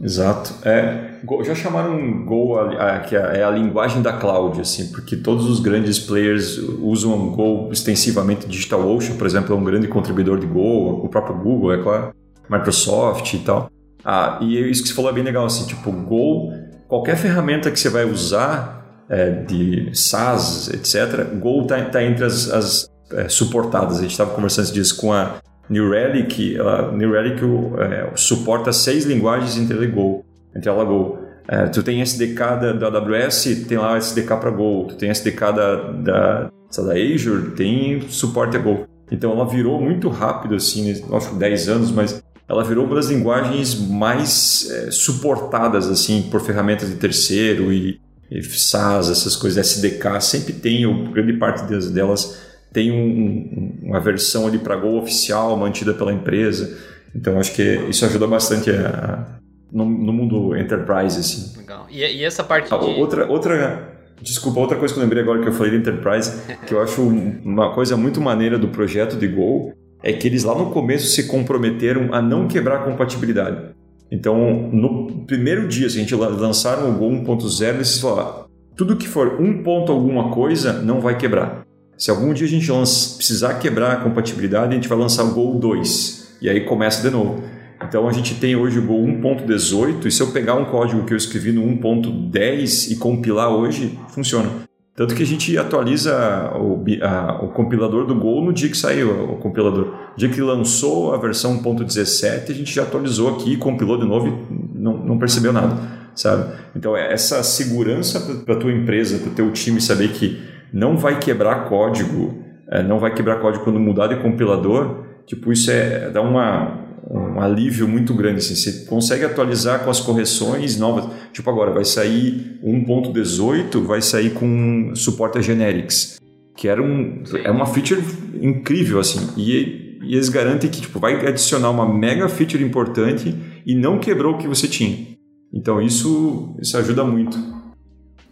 [0.00, 0.54] Exato.
[0.64, 5.48] É, já chamaram Go a, a, que é a linguagem da cloud, assim, porque todos
[5.48, 8.46] os grandes players usam Go extensivamente.
[8.46, 12.14] DigitalOcean, por exemplo, é um grande contribuidor de Go, o próprio Google, é claro,
[12.48, 13.70] Microsoft e tal.
[14.04, 16.52] Ah, e isso que você falou é bem legal, assim, tipo, Go,
[16.86, 18.77] qualquer ferramenta que você vai usar
[19.08, 23.98] é, de SaaS, etc., Go está tá entre as, as é, suportadas.
[23.98, 25.36] A gente estava conversando dias com a
[25.68, 27.42] New Relic, ela, New Relic
[27.78, 30.24] é, suporta seis linguagens entre ela e Go.
[30.54, 31.18] Entre ela e Go.
[31.46, 34.86] É, tu tem SDK da, da AWS, tem lá SDK para Go.
[34.88, 38.86] Tu tem SDK da, da, da Azure, tem suporte a Go.
[39.10, 43.08] Então ela virou muito rápido, assim, acho que 10 anos, mas ela virou uma das
[43.08, 48.00] linguagens mais é, suportadas, assim, por ferramentas de terceiro e
[48.42, 54.58] SaaS, essas coisas, SDK, sempre tem, ou grande parte delas tem um, uma versão ali
[54.58, 56.78] para Go oficial mantida pela empresa.
[57.14, 59.26] Então acho que isso ajuda bastante a,
[59.72, 61.58] no, no, mundo enterprise assim.
[61.58, 61.86] Legal.
[61.90, 62.84] E, e essa parte ah, de...
[62.84, 66.32] outra outra desculpa outra coisa que eu lembrei agora que eu falei de enterprise
[66.66, 70.54] que eu acho uma coisa muito maneira do projeto de Go é que eles lá
[70.54, 73.74] no começo se comprometeram a não quebrar a compatibilidade.
[74.10, 79.08] Então, no primeiro dia, se a gente lançaram o Go 1.0, eles falaram: tudo que
[79.08, 81.66] for um ponto alguma coisa não vai quebrar.
[81.96, 85.58] Se algum dia a gente precisar quebrar a compatibilidade, a gente vai lançar o Go
[85.58, 87.42] 2 e aí começa de novo.
[87.82, 91.12] Então a gente tem hoje o Go 1.18 e se eu pegar um código que
[91.12, 94.67] eu escrevi no 1.10 e compilar hoje, funciona.
[94.98, 99.32] Tanto que a gente atualiza o, a, o compilador do Go no dia que saiu
[99.32, 99.94] o compilador.
[100.10, 104.26] No dia que lançou a versão 1.17, a gente já atualizou aqui, compilou de novo
[104.26, 105.76] e não, não percebeu nada,
[106.16, 106.52] sabe?
[106.74, 111.20] Então essa segurança para a tua empresa, para o teu time saber que não vai
[111.20, 116.20] quebrar código, é, não vai quebrar código quando mudar de compilador, tipo, isso é dá
[116.20, 116.76] uma,
[117.10, 118.38] um alívio muito grande.
[118.38, 118.54] Assim.
[118.54, 121.10] Você consegue atualizar com as correções novas.
[121.32, 126.18] Tipo, agora vai sair 1.18, vai sair com suporte a generics,
[126.56, 128.02] que era um, é uma feature
[128.40, 129.20] incrível, assim.
[129.36, 133.34] E, e eles garantem que tipo, vai adicionar uma mega feature importante
[133.66, 135.06] e não quebrou o que você tinha.
[135.52, 137.38] Então isso, isso ajuda muito.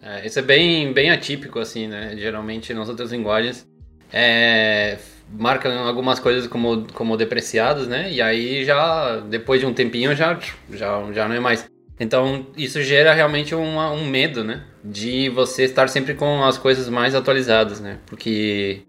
[0.03, 2.17] É, isso é bem, bem atípico, assim, né?
[2.17, 3.67] Geralmente nas outras linguagens
[4.13, 4.99] é,
[5.31, 8.11] marcam algumas coisas como, como depreciadas, né?
[8.11, 10.39] E aí já, depois de um tempinho, já,
[10.71, 11.69] já, já não é mais.
[11.99, 14.65] Então, isso gera realmente uma, um medo, né?
[14.85, 17.99] De você estar sempre com as coisas mais atualizadas, né?
[18.07, 18.83] Porque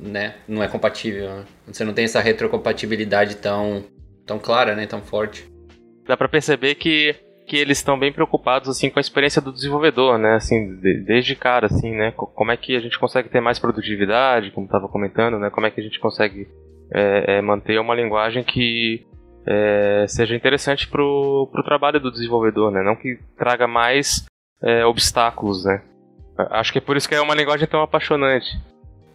[0.00, 1.28] né, não é compatível.
[1.28, 1.44] Né?
[1.66, 3.84] Você não tem essa retrocompatibilidade tão,
[4.24, 4.86] tão clara, né?
[4.86, 5.50] Tão forte.
[6.06, 7.14] Dá para perceber que
[7.48, 10.34] que eles estão bem preocupados assim com a experiência do desenvolvedor, né?
[10.34, 12.12] Assim, de, desde cara, assim, né?
[12.12, 15.50] Como é que a gente consegue ter mais produtividade, como estava comentando, né?
[15.50, 16.46] Como é que a gente consegue
[16.92, 19.06] é, é, manter uma linguagem que
[19.46, 22.82] é, seja interessante para o trabalho do desenvolvedor, né?
[22.82, 24.26] Não que traga mais
[24.62, 25.82] é, obstáculos, né?
[26.50, 28.46] Acho que é por isso que é uma linguagem tão apaixonante.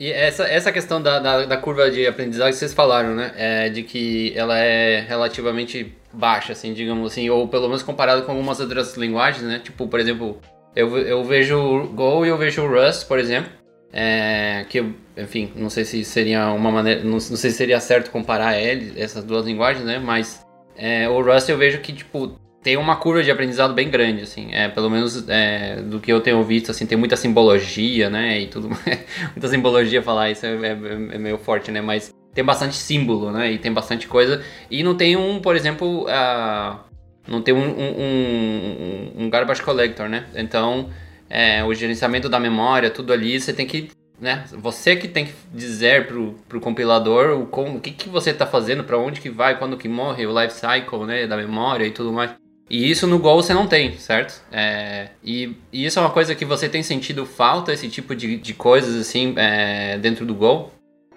[0.03, 3.31] E essa, essa questão da, da, da curva de aprendizagem que vocês falaram, né?
[3.37, 8.33] É de que ela é relativamente baixa, assim, digamos assim, ou pelo menos comparado com
[8.33, 9.61] algumas outras linguagens, né?
[9.63, 10.41] Tipo, por exemplo,
[10.75, 13.49] eu, eu vejo o Go e eu vejo o Rust, por exemplo,
[13.93, 14.83] é, que,
[15.15, 19.01] enfim, não sei se seria uma maneira, não, não sei se seria certo comparar ele,
[19.01, 19.99] essas duas linguagens, né?
[19.99, 24.23] Mas é, o Rust eu vejo que, tipo, tem uma curva de aprendizado bem grande,
[24.23, 28.39] assim, é, pelo menos é, do que eu tenho visto, assim, tem muita simbologia, né,
[28.39, 28.69] e tudo,
[29.35, 33.51] muita simbologia falar isso é, é, é meio forte, né, mas tem bastante símbolo, né?
[33.51, 34.43] E tem bastante coisa.
[34.69, 36.79] E não tem um, por exemplo, uh,
[37.27, 40.25] não tem um, um, um, um, garbage collector, né?
[40.35, 40.89] Então,
[41.29, 44.43] é, o gerenciamento da memória, tudo ali, você tem que, né?
[44.51, 48.47] Você que tem que dizer pro, pro compilador o, como, o que, que você está
[48.47, 51.27] fazendo, para onde que vai, quando que morre, o life cycle, né?
[51.27, 52.31] Da memória e tudo mais.
[52.69, 54.41] E isso no Go você não tem, certo?
[54.51, 58.37] É, e, e, isso é uma coisa que você tem sentido falta, esse tipo de,
[58.37, 60.71] de coisas assim, é, dentro do Go?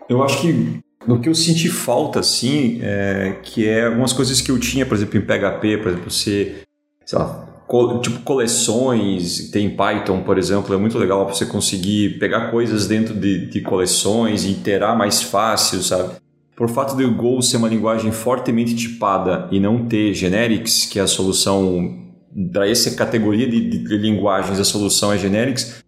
[0.09, 4.51] Eu acho que no que eu senti falta, assim, é, que é algumas coisas que
[4.51, 6.57] eu tinha, por exemplo, em PHP, por exemplo, você,
[7.05, 12.19] sei lá, co tipo coleções, tem Python, por exemplo, é muito legal para você conseguir
[12.19, 16.15] pegar coisas dentro de, de coleções e iterar mais fácil, sabe?
[16.57, 20.99] Por fato de o Go ser uma linguagem fortemente tipada e não ter generics, que
[20.99, 22.05] é a solução
[22.53, 25.85] para essa categoria de, de, de, linguagens, a solução é generics,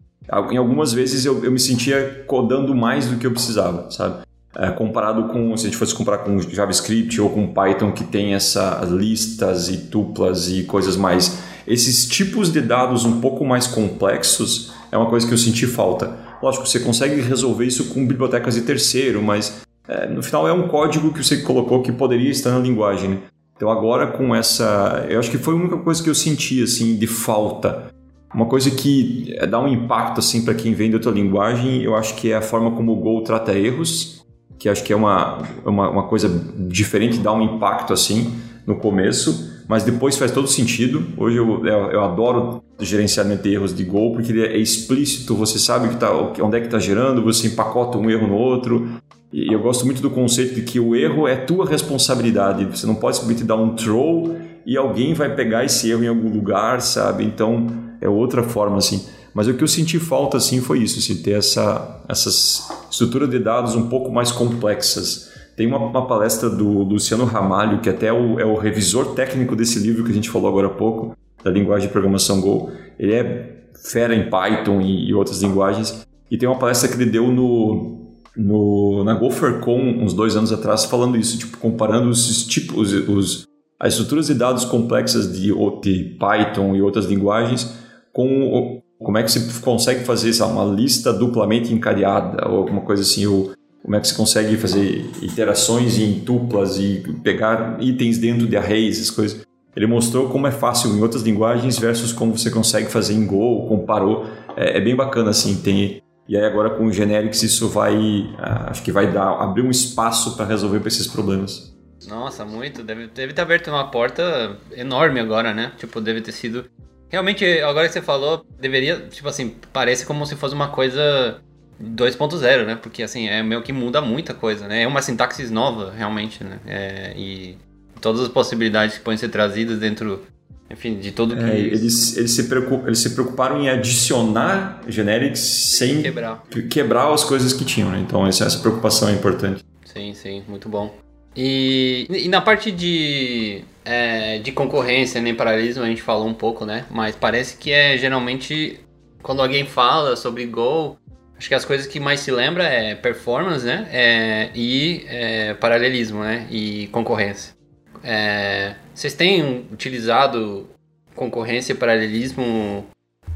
[0.51, 4.29] em algumas vezes eu, eu me sentia codando mais do que eu precisava, sabe?
[4.59, 8.35] é, comparado com, se a gente fosse comparar com JavaScript ou com Python, que tem
[8.35, 11.39] essas listas e tuplas e coisas mais.
[11.67, 16.17] Esses tipos de dados um pouco mais complexos, é uma coisa que eu senti falta.
[16.43, 20.69] Lógico, você consegue resolver isso com bibliotecas de terceiro, mas é, no final é um
[20.69, 23.11] código que você colocou que poderia estar na linguagem.
[23.11, 23.19] Né?
[23.57, 26.97] Então agora com essa, eu acho que foi a única coisa que eu senti assim
[26.97, 27.91] de falta.
[28.33, 31.97] Uma coisa que é, dá um impacto assim para quem vem de outra linguagem, eu
[31.97, 34.25] acho que é a forma como o Go trata erros,
[34.59, 36.29] que acho que é uma, uma, uma coisa
[36.69, 38.35] diferente, dá um impacto assim
[38.67, 41.07] no começo, mas depois faz todo sentido.
[41.17, 45.59] Hoje eu, eu, eu adoro gerenciamento de erros de Go, porque ele é explícito, você
[45.59, 49.01] sabe que tá, onde é que está gerando, você empacota um erro no outro,
[49.33, 52.65] e eu gosto muito do conceito de que o erro é tua responsabilidade.
[52.65, 56.31] Você não pode simplesmente dar um throw e alguém vai pegar esse erro em algum
[56.33, 57.25] lugar, sabe?
[57.25, 57.67] Então
[58.01, 59.07] é outra forma assim.
[59.35, 63.39] Mas o que eu senti falta assim foi isso, assim, ter essa essas estruturas de
[63.39, 65.31] dados um pouco mais complexas.
[65.55, 69.55] Tem uma, uma palestra do Luciano Ramalho, que até é o, é o revisor técnico
[69.55, 72.71] desse livro que a gente falou agora há pouco, da linguagem de programação Go.
[72.99, 76.07] Ele é fera em Python e, e outras linguagens.
[76.31, 77.98] E tem uma palestra que ele deu no,
[78.39, 83.47] no, na GopherCon uns dois anos atrás falando isso, tipo, comparando os tipos, os,
[83.81, 87.77] as estruturas de dados complexas de, de Python e outras linguagens
[88.13, 93.03] com como é que se consegue fazer sabe, uma lista duplamente encadeada ou alguma coisa
[93.03, 98.47] assim, ou como é que se consegue fazer iterações em tuplas e pegar itens dentro
[98.47, 99.47] de arrays, essas coisas.
[99.77, 103.67] Ele mostrou como é fácil em outras linguagens versus como você consegue fazer em Go,
[103.69, 104.27] comparou.
[104.57, 107.97] É, é bem bacana assim, tem e aí agora com o Generics isso vai,
[108.39, 111.75] ah, acho que vai dar, abrir um espaço para resolver esses problemas.
[112.07, 112.83] Nossa, muito.
[112.83, 115.73] Deve, deve ter aberto uma porta enorme agora, né?
[115.79, 116.65] Tipo, deve ter sido...
[117.09, 121.41] Realmente, agora que você falou, deveria, tipo assim, parece como se fosse uma coisa
[121.83, 122.77] 2.0, né?
[122.77, 124.83] Porque, assim, é meio que muda muita coisa, né?
[124.83, 126.61] É uma sintaxe nova, realmente, né?
[126.67, 127.57] É, e
[128.01, 130.27] todas as possibilidades que podem ser trazidas dentro
[130.71, 131.43] enfim, de todo que.
[131.43, 132.41] É, eles, eles, se
[132.87, 136.43] eles se preocuparam em adicionar generics sem quebrar.
[136.71, 138.03] quebrar as coisas que tinham, né?
[138.07, 139.65] Então essa, essa preocupação é importante.
[139.85, 140.95] Sim, sim, muito bom.
[141.35, 146.67] E, e na parte de, é, de concorrência, nem paralelismo, a gente falou um pouco,
[146.67, 146.85] né?
[146.91, 148.81] Mas parece que é geralmente
[149.23, 150.99] quando alguém fala sobre Go,
[151.37, 153.89] acho que as coisas que mais se lembra é performance, né?
[153.91, 156.47] É, e é, paralelismo, né?
[156.51, 157.58] E concorrência.
[158.03, 160.69] É, vocês têm utilizado
[161.15, 162.87] concorrência e paralelismo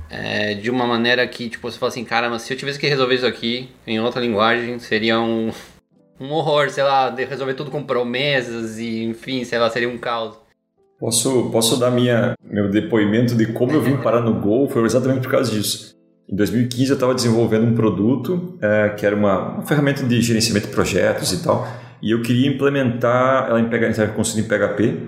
[0.08, 2.86] é, de uma maneira que, tipo, você fala assim, cara, mas se eu tivesse que
[2.86, 5.50] resolver isso aqui em outra linguagem, seria um,
[6.20, 9.98] um horror, sei lá, de resolver tudo com promessas e, enfim, sei lá, seria um
[9.98, 10.36] caos.
[11.00, 14.68] Posso, posso dar minha, meu depoimento de como eu vim parar no Go?
[14.68, 15.96] Foi exatamente por causa disso.
[16.30, 20.68] Em 2015 eu estava desenvolvendo um produto é, que era uma, uma ferramenta de gerenciamento
[20.68, 21.66] de projetos e tal.
[22.03, 24.98] E eu queria implementar, ela estava construída em PHP,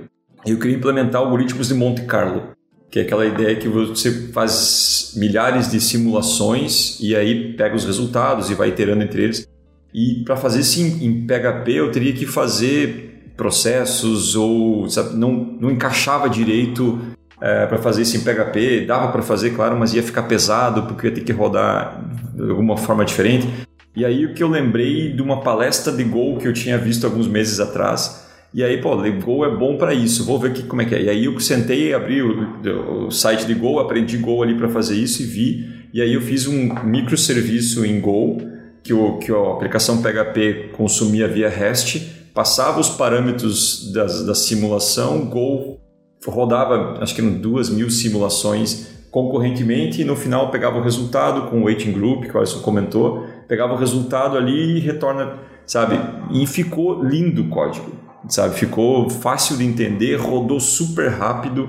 [0.47, 2.51] e eu queria implementar algoritmos de Monte Carlo,
[2.90, 8.51] que é aquela ideia que você faz milhares de simulações e aí pega os resultados
[8.51, 9.49] e vai iterando entre eles.
[9.92, 15.70] E para fazer isso em PHP eu teria que fazer processos ou sabe, não, não
[15.70, 17.01] encaixava direito
[17.40, 18.84] é, para fazer isso em PHP.
[18.86, 22.01] Dava para fazer, claro, mas ia ficar pesado porque ia ter que rodar
[22.34, 23.49] de alguma forma diferente.
[23.97, 27.05] E aí o que eu lembrei de uma palestra de Go que eu tinha visto
[27.05, 28.24] alguns meses atrás.
[28.53, 31.03] E aí, pô, Go é bom para isso, vou ver aqui como é que é.
[31.03, 34.97] E aí eu sentei, abri o, o site de Go, aprendi Go ali para fazer
[34.97, 35.88] isso e vi.
[35.92, 38.38] E aí eu fiz um microserviço em Go,
[38.82, 45.24] que, o, que a aplicação PHP consumia via REST, passava os parâmetros das, da simulação,
[45.26, 45.80] Go
[46.26, 51.64] rodava acho que duas mil simulações concorrentemente e no final pegava o resultado com o
[51.64, 55.99] waiting group, que o Alisson comentou, pegava o resultado ali e retorna, sabe?
[56.32, 57.92] E ficou lindo o código,
[58.28, 58.55] sabe?
[58.55, 61.68] Ficou fácil de entender, rodou super rápido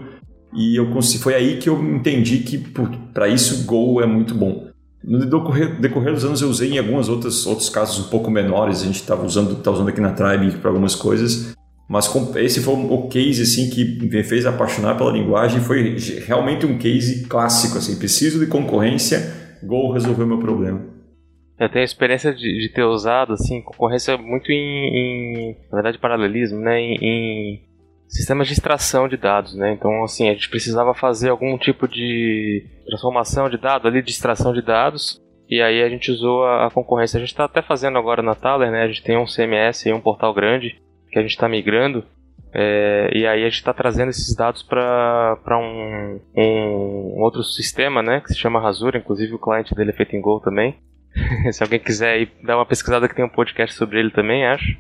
[0.54, 2.58] e eu consegui, foi aí que eu entendi que
[3.14, 4.68] para isso Go é muito bom.
[5.04, 8.82] No decorrer, decorrer, dos anos eu usei em alguns outros, outros casos um pouco menores,
[8.82, 11.54] a gente estava usando, tá usando aqui na Tribe para algumas coisas,
[11.88, 15.96] mas esse foi o case assim que me fez apaixonar pela linguagem, foi
[16.26, 20.95] realmente um case clássico assim, preciso de concorrência, Go resolveu meu problema.
[21.60, 25.98] Eu tenho a experiência de, de ter usado, assim, concorrência muito em, em na verdade,
[25.98, 27.64] paralelismo, né, em, em,
[28.10, 32.66] sistemas de extração de dados, né, então, assim, a gente precisava fazer algum tipo de
[32.86, 36.72] transformação de dados ali, de extração de dados, e aí a gente usou a, a
[36.72, 37.18] concorrência.
[37.18, 40.02] A gente está até fazendo agora na Thaler, né, a gente tem um CMS, um
[40.02, 42.04] portal grande, que a gente está migrando,
[42.54, 48.20] é, e aí a gente está trazendo esses dados para um, um outro sistema, né,
[48.20, 50.78] que se chama Razura, inclusive o cliente dele é feito em Go também.
[51.52, 54.78] Se alguém quiser ir dar uma pesquisada que tem um podcast sobre ele também, acho.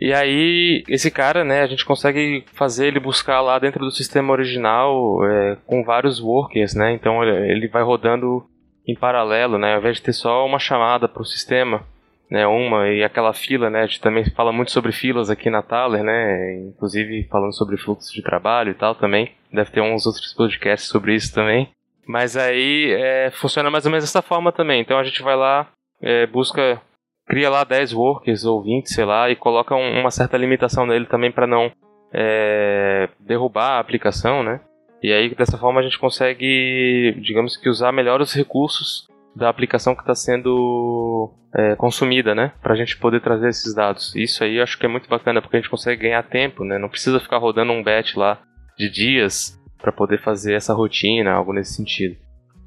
[0.00, 4.32] E aí, esse cara, né, a gente consegue fazer ele buscar lá dentro do sistema
[4.32, 6.92] original é, com vários workers, né?
[6.92, 8.44] Então ele vai rodando
[8.86, 9.74] em paralelo, né?
[9.74, 11.84] Ao invés de ter só uma chamada para o sistema,
[12.30, 12.46] né?
[12.46, 13.82] Uma e aquela fila, né?
[13.82, 16.56] A gente também fala muito sobre filas aqui na Thaler, né?
[16.68, 19.32] Inclusive falando sobre fluxo de trabalho e tal também.
[19.52, 21.68] Deve ter uns outros podcasts sobre isso também.
[22.06, 24.80] Mas aí é, funciona mais ou menos dessa forma também.
[24.80, 25.68] Então a gente vai lá,
[26.00, 26.80] é, busca,
[27.26, 31.06] cria lá 10 workers ou 20, sei lá, e coloca um, uma certa limitação nele
[31.06, 31.72] também para não
[32.12, 34.60] é, derrubar a aplicação, né?
[35.02, 39.94] E aí dessa forma a gente consegue, digamos que usar melhor os recursos da aplicação
[39.94, 42.52] que está sendo é, consumida, né?
[42.62, 44.14] Para a gente poder trazer esses dados.
[44.14, 46.78] Isso aí eu acho que é muito bacana porque a gente consegue ganhar tempo, né?
[46.78, 48.40] Não precisa ficar rodando um batch lá
[48.78, 52.16] de dias para poder fazer essa rotina, algo nesse sentido.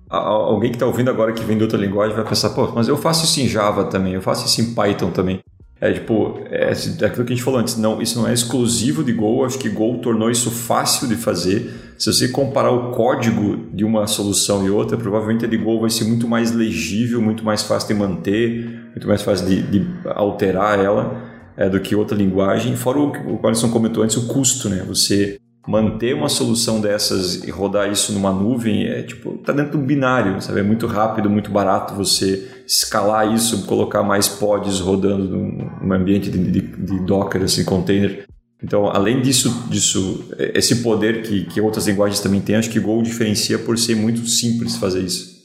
[0.07, 2.95] Alguém que está ouvindo agora que vem de outra linguagem vai pensar, pô, mas eu
[2.95, 5.39] faço isso em Java também, eu faço isso em Python também.
[5.81, 9.03] É tipo, é, é aquilo que a gente falou antes, não, isso não é exclusivo
[9.03, 11.71] de Go, acho que Go tornou isso fácil de fazer.
[11.97, 15.89] Se você comparar o código de uma solução e outra, provavelmente a de Go vai
[15.89, 20.79] ser muito mais legível, muito mais fácil de manter, muito mais fácil de, de alterar
[20.79, 21.21] ela
[21.57, 22.75] é, do que outra linguagem.
[22.75, 24.83] Fora o que o Alisson comentou antes, o custo, né?
[24.87, 25.37] Você
[25.67, 30.41] manter uma solução dessas e rodar isso numa nuvem é tipo, tá dentro do binário,
[30.41, 30.61] sabe?
[30.61, 36.39] É muito rápido, muito barato você escalar isso, colocar mais pods rodando num ambiente de,
[36.39, 38.25] de, de Docker, assim, container.
[38.63, 43.03] Então, além disso, disso esse poder que, que outras linguagens também têm, acho que Go
[43.03, 45.37] diferencia por ser muito simples fazer isso.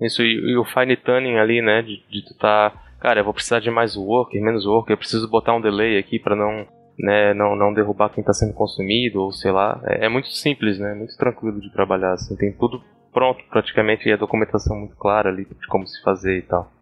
[0.00, 3.34] Isso, e, e o fine tuning ali, né, de, de tu tá, cara, eu vou
[3.34, 6.66] precisar de mais worker, menos worker, eu preciso botar um delay aqui para não
[6.98, 9.80] né, não, não derrubar quem está sendo consumido, ou sei lá.
[9.84, 12.82] É, é, muito simples, né, muito tranquilo de trabalhar, assim, tem tudo
[13.12, 16.72] pronto praticamente e a documentação muito clara ali de como se fazer e tal.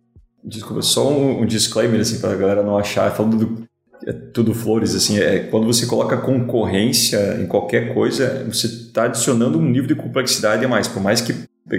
[0.43, 3.69] Desculpa, só um, um disclaimer, assim, para a galera não achar, falando do,
[4.07, 9.59] é tudo flores, assim, é quando você coloca concorrência em qualquer coisa, você está adicionando
[9.59, 11.33] um nível de complexidade a mais, por mais que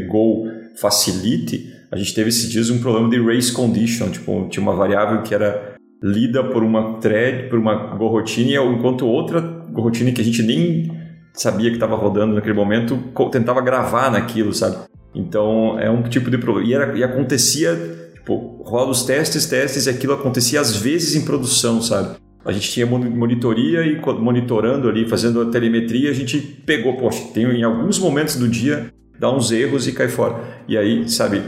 [0.07, 4.75] Go facilite, a gente teve esses dias um problema de race condition, tipo, tinha uma
[4.75, 5.72] variável que era
[6.03, 10.91] lida por uma thread, por uma gorrotine, enquanto outra gorrotine que a gente nem
[11.33, 12.99] sabia que estava rodando naquele momento
[13.31, 14.75] tentava gravar naquilo, sabe?
[15.15, 16.67] Então é um tipo de problema.
[16.67, 21.23] E, era, e acontecia, tipo, rola os testes, testes, e aquilo acontecia às vezes em
[21.23, 22.17] produção, sabe?
[22.45, 27.45] A gente tinha monitoria e monitorando ali, fazendo a telemetria, a gente pegou, poxa, tem
[27.45, 30.43] em alguns momentos do dia dá uns erros e cai fora.
[30.67, 31.41] E aí, sabe,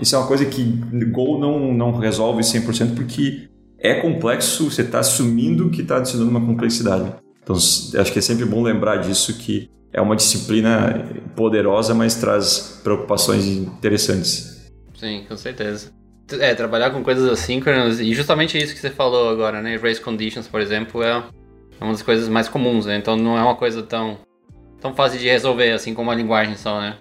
[0.00, 0.62] isso é uma coisa que
[1.10, 6.44] Go não, não resolve 100% porque é complexo, você está assumindo que está adicionando uma
[6.44, 7.12] complexidade.
[7.42, 12.80] Então, acho que é sempre bom lembrar disso, que é uma disciplina poderosa, mas traz
[12.82, 14.70] preocupações interessantes.
[14.94, 15.92] Sim, com certeza.
[16.32, 19.76] É, trabalhar com coisas assíncronas, e justamente isso que você falou agora, né?
[19.76, 21.22] Race conditions, por exemplo, é
[21.80, 22.98] uma das coisas mais comuns, né?
[22.98, 24.18] Então não é uma coisa tão,
[24.80, 26.98] tão fácil de resolver, assim como a linguagem só, né?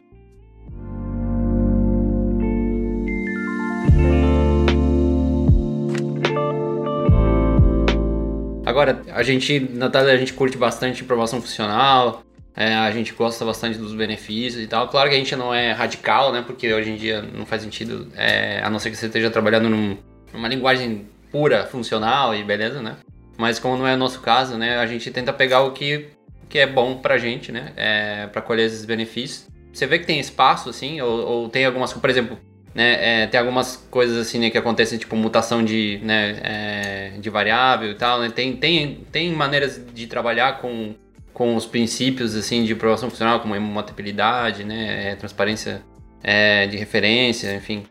[8.77, 12.21] Agora, a gente, na Thalia, a gente curte bastante promoção funcional,
[12.55, 14.87] é, a gente gosta bastante dos benefícios e tal.
[14.87, 16.43] Claro que a gente não é radical, né?
[16.45, 19.67] Porque hoje em dia não faz sentido, é, a não ser que você esteja trabalhando
[19.67, 19.97] num,
[20.31, 22.97] numa linguagem pura, funcional e beleza, né?
[23.35, 24.77] Mas como não é o nosso caso, né?
[24.77, 26.09] A gente tenta pegar o que,
[26.47, 27.73] que é bom pra gente, né?
[27.75, 29.47] É, pra colher esses benefícios.
[29.73, 31.93] Você vê que tem espaço, assim, ou, ou tem algumas...
[31.93, 32.37] Por exemplo,
[32.77, 37.27] né, é, tem algumas coisas assim né, que acontecem, tipo mutação de, né, é, de
[37.27, 38.29] variável e tal, né?
[38.29, 40.93] Tem, tem, tem maneiras de trabalhar com,
[41.33, 45.81] com os princípios assim de programação funcional, como immutabilidade, né, é, transparência
[46.21, 47.83] é, de referência, enfim.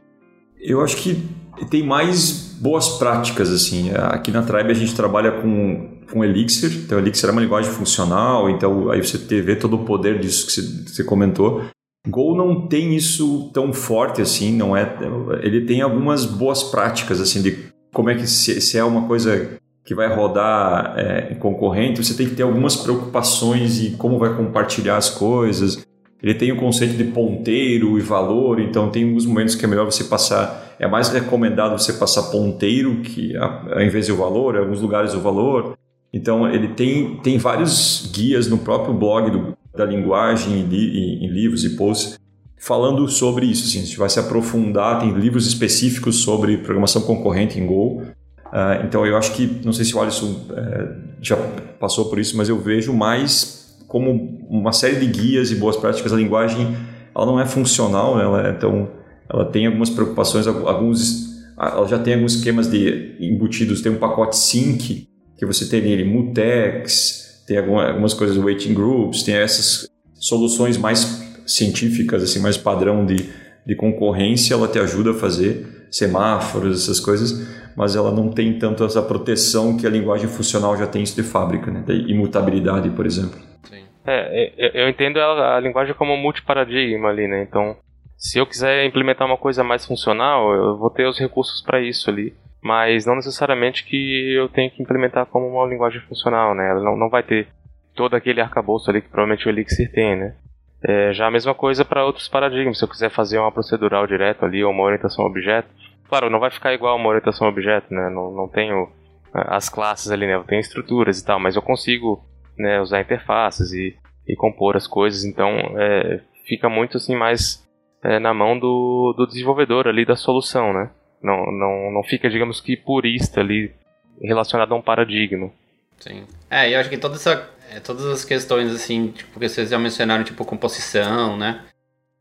[0.60, 1.20] Eu acho que
[1.68, 3.90] tem mais boas práticas assim.
[3.92, 8.48] Aqui na Tribe a gente trabalha com, com Elixir, então Elixir é uma linguagem funcional,
[8.48, 10.52] então aí você vê todo o poder disso que
[10.88, 11.64] você comentou.
[12.06, 14.96] Go não tem isso tão forte assim, não é?
[15.42, 19.58] Ele tem algumas boas práticas assim de como é que se, se é uma coisa
[19.84, 24.96] que vai rodar é, concorrente, você tem que ter algumas preocupações em como vai compartilhar
[24.96, 25.86] as coisas.
[26.22, 29.84] Ele tem o conceito de ponteiro e valor, então tem alguns momentos que é melhor
[29.84, 34.80] você passar, é mais recomendado você passar ponteiro que ao invés do valor, em alguns
[34.80, 35.76] lugares o valor.
[36.12, 41.28] Então ele tem, tem vários guias no próprio blog do, da linguagem em, li, em,
[41.28, 42.18] livros e posts
[42.58, 43.64] falando sobre isso.
[43.64, 48.02] Assim, a gente vai se aprofundar, tem livros específicos sobre programação concorrente em Go.
[48.46, 51.36] Uh, então eu acho que, não sei se o Alisson uh, já
[51.78, 56.12] passou por isso, mas eu vejo mais como uma série de guias e boas práticas.
[56.12, 56.74] A linguagem
[57.14, 58.90] ela não é funcional, ela, é, então
[59.28, 64.36] ela tem algumas preocupações, alguns, ela já tem alguns esquemas de embutidos, tem um pacote
[64.36, 65.08] sync
[65.38, 72.22] que você tem nele, mutex, tem algumas coisas waiting groups, tem essas soluções mais científicas,
[72.22, 73.30] assim, mais padrão de,
[73.64, 78.84] de concorrência, ela te ajuda a fazer semáforos, essas coisas, mas ela não tem tanto
[78.84, 81.84] essa proteção que a linguagem funcional já tem isso de fábrica, né?
[81.86, 83.38] Da imutabilidade, por exemplo.
[83.64, 83.84] Sim.
[84.04, 87.42] É, é eu entendo a linguagem como multiparadigma ali, né?
[87.42, 87.76] Então,
[88.16, 92.08] se eu quiser implementar uma coisa mais funcional, eu vou ter os recursos para isso
[92.10, 92.34] ali.
[92.66, 96.68] Mas não necessariamente que eu tenha que implementar como uma linguagem funcional, né?
[96.68, 97.46] Ela não, não vai ter
[97.94, 100.34] todo aquele arcabouço ali que provavelmente o Elixir tem, né?
[100.82, 102.76] É, já a mesma coisa para outros paradigmas.
[102.78, 105.68] Se eu quiser fazer uma procedural direto ali ou uma orientação a objeto,
[106.08, 108.10] claro, não vai ficar igual uma orientação a objeto, né?
[108.10, 108.88] Não, não tenho
[109.32, 110.34] é, as classes ali, né?
[110.34, 112.20] Eu tenho estruturas e tal, mas eu consigo
[112.58, 113.96] né, usar interfaces e,
[114.26, 115.24] e compor as coisas.
[115.24, 117.64] Então, é, fica muito assim mais
[118.02, 120.90] é, na mão do, do desenvolvedor ali da solução, né?
[121.26, 123.74] Não, não, não fica, digamos que, purista ali
[124.22, 125.50] relacionado a um paradigma.
[125.98, 126.24] Sim.
[126.48, 129.76] É, eu acho que toda essa, é, todas as questões, assim, tipo, que vocês já
[129.76, 131.62] mencionaram, tipo, composição, né?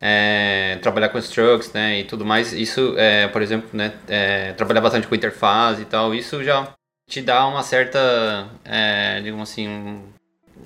[0.01, 4.81] É, trabalhar com structs, né, e tudo mais, isso, é, por exemplo, né, é, trabalhar
[4.81, 6.73] bastante com interface e tal, isso já
[7.09, 10.03] te dá uma certa, é, digamos assim, um,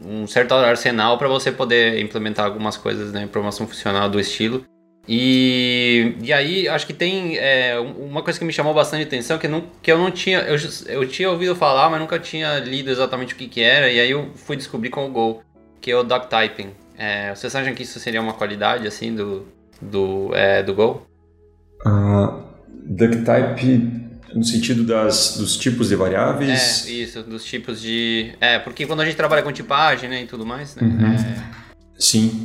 [0.03, 4.65] um certo arsenal para você poder implementar algumas coisas, né, programação funcional do estilo
[5.12, 9.47] e, e aí, acho que tem é, uma coisa que me chamou bastante atenção, que,
[9.47, 10.38] não, que eu não tinha.
[10.41, 10.55] Eu,
[10.88, 14.12] eu tinha ouvido falar, mas nunca tinha lido exatamente o que, que era, e aí
[14.12, 15.41] eu fui descobrir com o Go,
[15.82, 16.70] que é o doctyping.
[16.95, 19.47] É, vocês acham que isso seria uma qualidade, assim, do,
[19.82, 21.07] do, é, do Go?
[21.84, 22.43] Uh,
[22.86, 26.88] ducktype no sentido das, dos tipos de variáveis?
[26.88, 28.36] É, isso, dos tipos de...
[28.39, 30.84] É, porque quando a gente trabalha com tipagem, né, e tudo mais, né?
[30.84, 31.14] Uhum.
[31.14, 31.43] É...
[31.97, 32.43] Sim.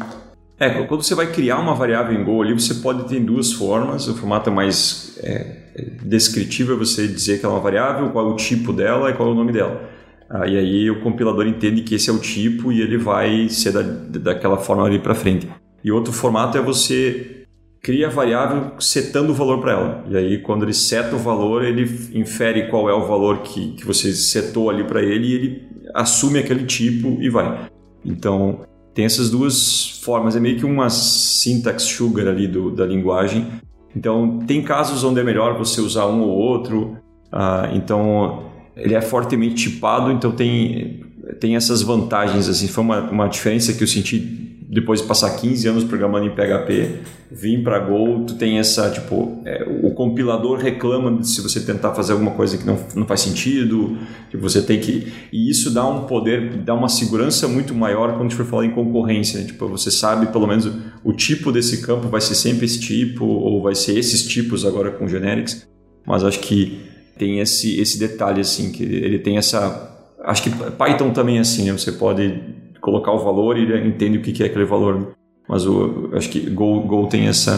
[0.64, 4.08] É, quando você vai criar uma variável em Go ali, você pode ter duas formas.
[4.08, 5.56] O formato mais é,
[6.02, 9.28] descritivo é você dizer que é uma variável, qual é o tipo dela e qual
[9.28, 9.90] é o nome dela.
[10.30, 13.72] Ah, e aí o compilador entende que esse é o tipo e ele vai ser
[13.72, 15.46] da, daquela forma ali para frente.
[15.84, 17.44] E outro formato é você
[17.82, 20.04] cria a variável setando o valor para ela.
[20.08, 21.82] E aí quando ele seta o valor, ele
[22.14, 25.62] infere qual é o valor que, que você setou ali para ele e ele
[25.92, 27.68] assume aquele tipo e vai.
[28.02, 33.46] Então, tem essas duas formas, é meio que uma syntax sugar ali do, da linguagem.
[33.94, 36.96] Então, tem casos onde é melhor você usar um ou outro.
[37.32, 38.44] Uh, então,
[38.76, 41.04] ele é fortemente tipado, então tem,
[41.40, 42.48] tem essas vantagens.
[42.48, 44.18] Assim, foi uma, uma diferença que eu senti
[44.66, 47.00] depois de passar 15 anos programando em PHP,
[47.30, 52.12] vim para Go, tu tem essa, tipo, é, o compilador reclama se você tentar fazer
[52.12, 53.98] alguma coisa que não, não faz sentido,
[54.30, 55.12] que você tem que...
[55.30, 58.64] E isso dá um poder, dá uma segurança muito maior quando a gente for falar
[58.64, 59.46] em concorrência, né?
[59.46, 60.70] Tipo, você sabe pelo menos
[61.04, 64.90] o tipo desse campo vai ser sempre esse tipo, ou vai ser esses tipos agora
[64.90, 65.66] com generics,
[66.06, 66.80] mas acho que
[67.18, 69.90] tem esse, esse detalhe, assim, que ele tem essa...
[70.24, 71.72] Acho que Python também é assim, né?
[71.72, 75.16] Você pode colocar o valor e ele entende o que é aquele valor.
[75.48, 77.52] Mas eu acho que Go, Go tem essa,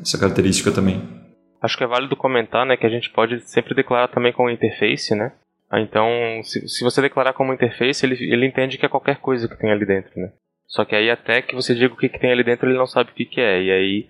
[0.00, 1.02] essa característica também.
[1.60, 5.16] Acho que é válido comentar né, que a gente pode sempre declarar também com interface,
[5.16, 5.32] né?
[5.68, 6.08] Ah, então,
[6.44, 9.70] se, se você declarar como interface, ele, ele entende que é qualquer coisa que tem
[9.70, 10.32] ali dentro, né?
[10.66, 12.86] Só que aí até que você diga o que, que tem ali dentro, ele não
[12.86, 13.62] sabe o que, que é.
[13.62, 14.08] E aí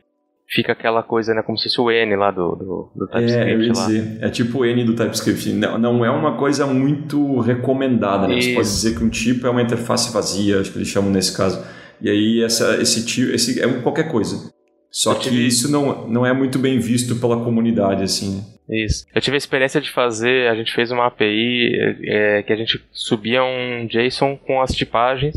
[0.49, 1.43] fica aquela coisa, né?
[1.43, 3.51] Como se fosse o N lá do, do, do TypeScript.
[3.51, 5.53] É, eu ia dizer, é tipo o N do TypeScript.
[5.53, 8.39] Não, não é uma coisa muito recomendada, né?
[8.39, 8.49] Isso.
[8.49, 11.37] Você pode dizer que um tipo é uma interface vazia, acho que eles chamam nesse
[11.37, 11.65] caso.
[12.01, 14.53] E aí esse esse tipo, esse é qualquer coisa.
[14.91, 18.85] Só que isso não, não é muito bem visto pela comunidade, assim, né?
[18.85, 19.07] Isso.
[19.15, 21.73] Eu tive a experiência de fazer, a gente fez uma API
[22.05, 25.35] é, que a gente subia um JSON com as tipagens,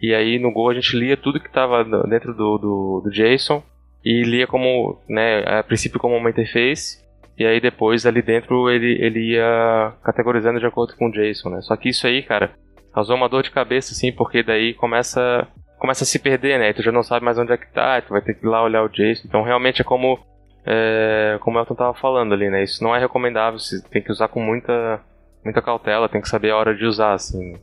[0.00, 3.62] e aí no Go a gente lia tudo que estava dentro do, do, do JSON,
[4.04, 7.02] e lia como, né, a princípio como uma interface,
[7.38, 11.60] e aí depois ali dentro ele, ele ia categorizando de acordo com o JSON, né?
[11.62, 12.52] Só que isso aí, cara,
[12.92, 15.46] causou uma dor de cabeça, assim, porque daí começa,
[15.78, 16.72] começa a se perder, né?
[16.72, 18.62] Tu já não sabe mais onde é que tá, tu vai ter que ir lá
[18.62, 19.26] olhar o JSON.
[19.26, 20.18] Então realmente é como,
[20.66, 22.62] é, como o Elton tava falando ali, né?
[22.62, 25.00] Isso não é recomendável, você tem que usar com muita,
[25.44, 27.54] muita cautela, tem que saber a hora de usar, assim.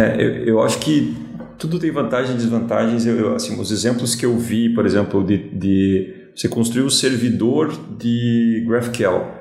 [0.00, 1.16] É, eu, eu, acho que
[1.58, 3.04] tudo tem vantagens e desvantagens.
[3.04, 6.90] Eu, eu, assim, os exemplos que eu vi, por exemplo, de, de você construir um
[6.90, 9.38] servidor de GraphQL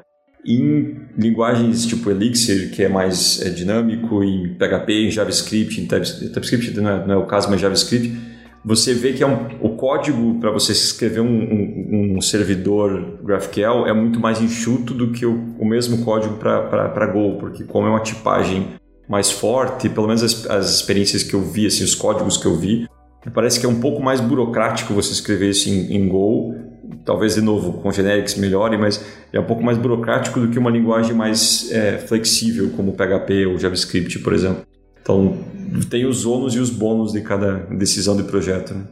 [0.47, 6.79] em linguagens tipo Elixir, que é mais é, dinâmico, em PHP, em JavaScript, em TypeScript
[6.79, 8.15] não é, não é o caso, mas JavaScript,
[8.63, 13.87] você vê que é um, o código para você escrever um, um, um, servidor GraphQL
[13.87, 17.89] é muito mais enxuto do que o, o mesmo código para Go, porque como é
[17.89, 18.67] uma tipagem
[19.07, 22.55] mais forte, pelo menos as, as experiências que eu vi, assim, os códigos que eu
[22.55, 22.87] vi,
[23.33, 26.55] parece que é um pouco mais burocrático você escrever isso em, em Go.
[27.05, 30.69] Talvez, de novo, com generics melhore, mas é um pouco mais burocrático do que uma
[30.69, 34.65] linguagem mais é, flexível, como PHP ou JavaScript, por exemplo.
[35.01, 35.37] Então,
[35.89, 38.73] tem os ônus e os bônus de cada decisão de projeto.
[38.73, 38.87] Né?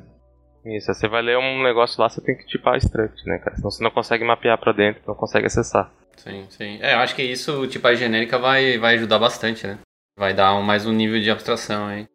[0.77, 3.55] Isso, você vai ler um negócio lá, você tem que tipar struct, né, cara?
[3.55, 5.91] Senão você não consegue mapear para dentro, não consegue acessar.
[6.17, 6.79] Sim, sim.
[6.81, 9.77] É, eu acho que isso, tipo, a genérica vai, vai ajudar bastante, né?
[10.17, 12.07] Vai dar um, mais um nível de abstração aí.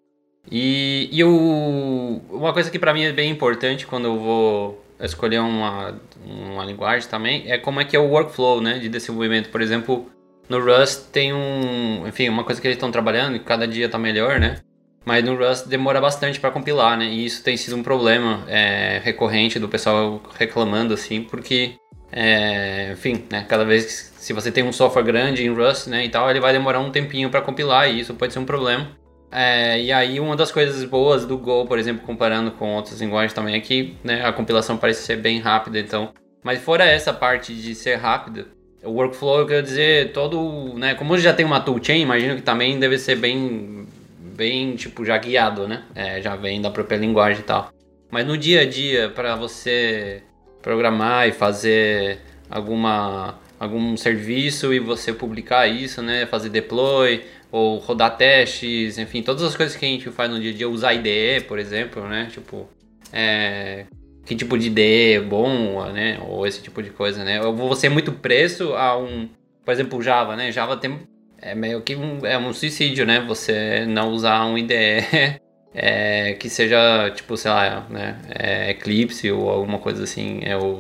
[0.51, 5.39] E, e o, uma coisa que para mim é bem importante quando eu vou escolher
[5.41, 9.51] uma, uma linguagem também é como é que é o workflow, né, de desenvolvimento.
[9.51, 10.11] Por exemplo,
[10.49, 13.99] no Rust tem um, enfim, uma coisa que eles estão trabalhando e cada dia está
[13.99, 14.61] melhor, né?
[15.05, 17.05] Mas no Rust demora bastante para compilar, né?
[17.05, 21.75] E isso tem sido um problema é, recorrente do pessoal reclamando assim, porque
[22.13, 26.05] é, enfim, né, cada vez que se você tem um software grande em Rust, né,
[26.05, 28.89] e tal, ele vai demorar um tempinho para compilar e isso pode ser um problema.
[29.33, 33.33] É, e aí uma das coisas boas do Go, por exemplo, comparando com outras linguagens
[33.33, 36.13] também é que né, a compilação parece ser bem rápida, então.
[36.43, 38.47] Mas fora essa parte de ser rápida,
[38.83, 42.79] o workflow, eu quero dizer, todo, né, como já tem uma toolchain, imagino que também
[42.79, 43.87] deve ser bem,
[44.19, 47.71] bem, tipo, já guiado, né, é, já vem da própria linguagem e tal.
[48.11, 50.25] Mas no dia a dia, para você
[50.63, 58.17] programar e fazer alguma algum serviço e você publicar isso, né, fazer deploy ou rodar
[58.17, 61.45] testes, enfim, todas as coisas que a gente faz no dia a dia, usar IDE,
[61.47, 62.67] por exemplo, né, tipo,
[63.13, 63.85] é,
[64.25, 67.77] que tipo de IDE é bom, né, ou esse tipo de coisa, né, eu vou
[67.77, 69.29] ser muito preso a um,
[69.63, 70.99] por exemplo, Java, né, Java tem,
[71.37, 75.05] é meio que um, é um suicídio, né, você não usar um IDE
[75.75, 80.79] é, que seja, tipo, sei lá, né, é Eclipse ou alguma coisa assim, é o,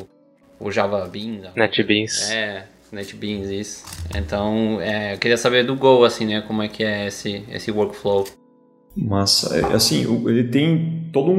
[0.58, 1.48] o Java Beans.
[1.54, 2.30] NetBeans.
[2.30, 3.84] É, NetBeans, isso.
[4.14, 7.70] Então, é, eu queria saber do Go, assim, né, como é que é esse, esse
[7.70, 8.26] workflow.
[8.96, 11.36] Massa, é, assim, ele tem todo um,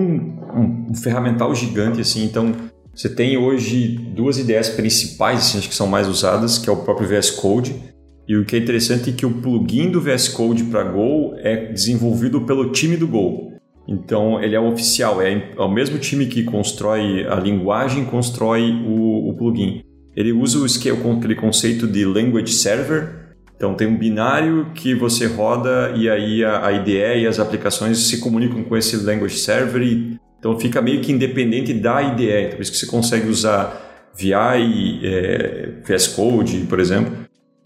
[0.56, 2.56] um, um ferramental gigante, assim, então
[2.94, 6.78] você tem hoje duas ideias principais, assim, acho que são mais usadas, que é o
[6.78, 7.91] próprio VS Code,
[8.28, 11.72] e o que é interessante é que o plugin do VS Code para Go é
[11.72, 13.52] desenvolvido pelo time do Go.
[13.88, 19.30] Então ele é oficial, é, é o mesmo time que constrói a linguagem, constrói o,
[19.30, 19.84] o plugin.
[20.16, 23.22] Ele usa o, aquele conceito de language server.
[23.56, 27.98] Então tem um binário que você roda e aí a, a IDE e as aplicações
[27.98, 29.82] se comunicam com esse language server.
[29.82, 32.46] E, então fica meio que independente da IDE.
[32.46, 37.14] Então, por isso que você consegue usar VI, é, VS Code, por exemplo,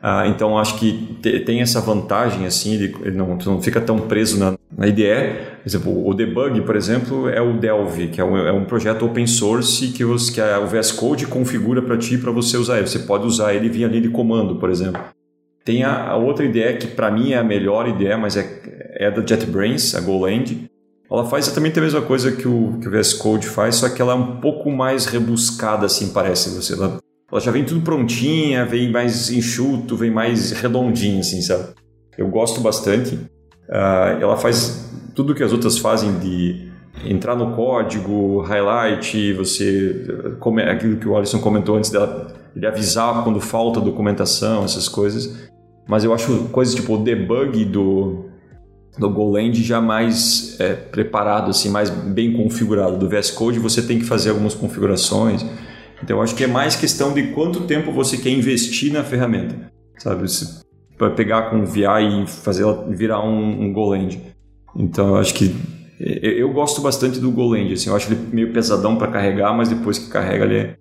[0.08, 4.38] ah, então acho que tem essa vantagem assim, ele, ele não, não fica tão preso
[4.38, 5.02] na, na IDE.
[5.64, 9.04] Por exemplo, o debug, por exemplo, é o Delve, que é um, é um projeto
[9.04, 12.78] open source que, os, que a, o VS Code configura para ti para você usar
[12.78, 12.86] ele.
[12.86, 15.02] Você pode usar ele via linha de comando, por exemplo.
[15.64, 18.62] Tem a, a outra ideia que para mim é a melhor ideia, mas é,
[18.98, 20.68] é da JetBrains, a GoLand.
[21.10, 24.00] Ela faz exatamente a mesma coisa que o, que o VS Code faz, só que
[24.00, 26.52] ela é um pouco mais rebuscada, assim, parece.
[26.52, 27.00] Você, ela
[27.36, 31.74] ela já vem tudo prontinha, vem mais enxuto, vem mais redondinho, assim, sabe?
[32.18, 33.16] Eu gosto bastante.
[33.68, 36.72] Uh, ela faz tudo que as outras fazem de
[37.04, 43.22] entrar no código, highlight, você come, aquilo que o Alisson comentou antes dela, de avisar
[43.26, 45.50] quando falta documentação, essas coisas.
[45.90, 48.30] Mas eu acho coisas tipo o debug do
[48.98, 52.96] do GoLand já mais é, preparado, assim, mais bem configurado.
[52.96, 55.46] Do VS Code você tem que fazer algumas configurações.
[56.06, 59.72] Então, eu acho que é mais questão de quanto tempo você quer investir na ferramenta,
[59.98, 60.26] sabe?
[61.00, 64.22] Para pegar com VI e fazer ela virar um, um Goland.
[64.76, 65.56] Então, eu acho que
[66.00, 69.98] eu gosto bastante do Goland, assim, eu acho ele meio pesadão para carregar, mas depois
[69.98, 70.76] que carrega ele é,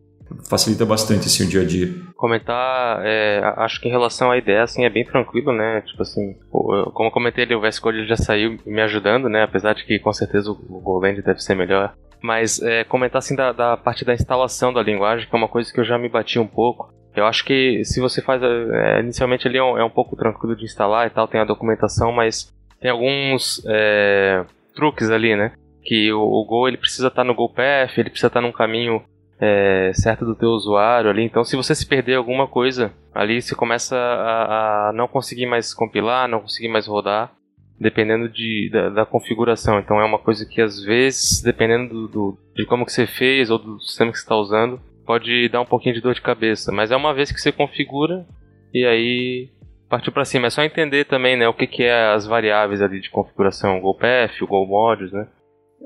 [0.47, 1.89] facilita bastante assim, o dia a dia.
[2.17, 5.81] Comentar, é, acho que em relação à ideia, assim, é bem tranquilo, né?
[5.87, 9.45] Tipo assim, como eu comentei ali, o VS Code já saiu me ajudando, né?
[9.45, 11.95] Apesar de que com certeza o Goland deve ser melhor
[12.25, 15.71] mas é, comentar assim da, da, parte da instalação da linguagem, que é uma coisa
[15.71, 16.91] que eu já me bati um pouco.
[17.15, 18.43] Eu acho que se você faz.
[18.43, 21.45] É, inicialmente ele é um, é um, pouco tranquilo de instalar e tal, tem a
[21.45, 22.51] documentação, mas
[22.81, 24.43] tem alguns é,
[24.75, 25.53] truques ali, né?
[25.83, 28.53] Que o, o Go ele precisa estar tá no GoPath, ele precisa estar tá num
[28.53, 29.03] caminho
[29.39, 31.25] é, certo do teu usuário ali.
[31.25, 35.75] Então, se você se perder alguma coisa ali, você começa a, a não conseguir mais
[35.75, 37.31] compilar, não conseguir mais rodar
[37.79, 39.79] dependendo de, da, da, configuração.
[39.79, 43.51] Então é uma coisa que às vezes, dependendo do, do, de como que você fez
[43.51, 46.73] ou do sistema que você está usando, pode dar um pouquinho de dor de cabeça.
[46.73, 48.27] Mas é uma vez que você configura
[48.73, 49.49] e aí
[49.89, 50.47] partiu para cima.
[50.47, 53.81] É só entender também né, o que, que é as variáveis ali de configuração, o
[53.81, 55.27] GoPath, o GoModules, né?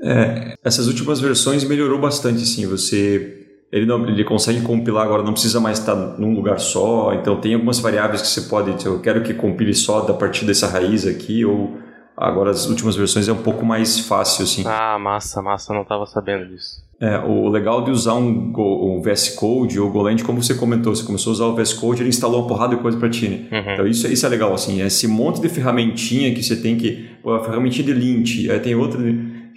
[0.01, 2.66] É, essas últimas versões melhorou bastante, sim.
[2.66, 7.12] Você ele, não, ele consegue compilar agora, não precisa mais estar num lugar só.
[7.14, 8.85] Então tem algumas variáveis que você pode.
[8.85, 11.77] Eu quero que compile só da partir dessa raiz aqui, ou
[12.16, 14.64] agora as últimas versões é um pouco mais fácil, assim.
[14.66, 16.87] Ah, massa, massa, não estava sabendo disso.
[17.01, 21.05] É, o legal de usar um, um VS Code ou Goland, como você comentou, você
[21.05, 23.47] começou a usar o VS Code, ele instalou uma porrada de coisa para ti, né?
[23.53, 23.73] Uhum.
[23.75, 27.35] Então isso, isso é legal, assim, esse monte de ferramentinha que você tem que, pô,
[27.35, 29.01] a ferramentinha de lint, aí tem outra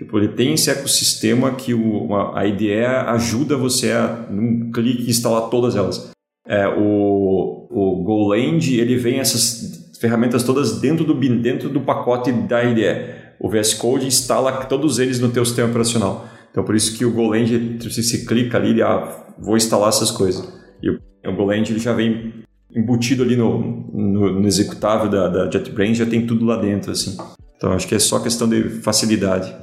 [0.01, 5.47] Tipo, ele tem esse ecossistema que o, a IDE ajuda você a, num clique, instalar
[5.47, 6.09] todas elas.
[6.47, 12.63] É, o, o GoLand, ele vem essas ferramentas todas dentro do, dentro do pacote da
[12.63, 13.13] IDE.
[13.39, 16.27] O VS Code instala todos eles no teu sistema operacional.
[16.49, 17.45] Então, por isso que o GoLand,
[17.79, 20.51] se você clica ali, ele, ah, vou instalar essas coisas.
[20.81, 22.43] E o, o GoLand ele já vem
[22.75, 27.15] embutido ali no, no, no executável da, da JetBrains, já tem tudo lá dentro, assim.
[27.55, 29.53] Então, acho que é só questão de facilidade.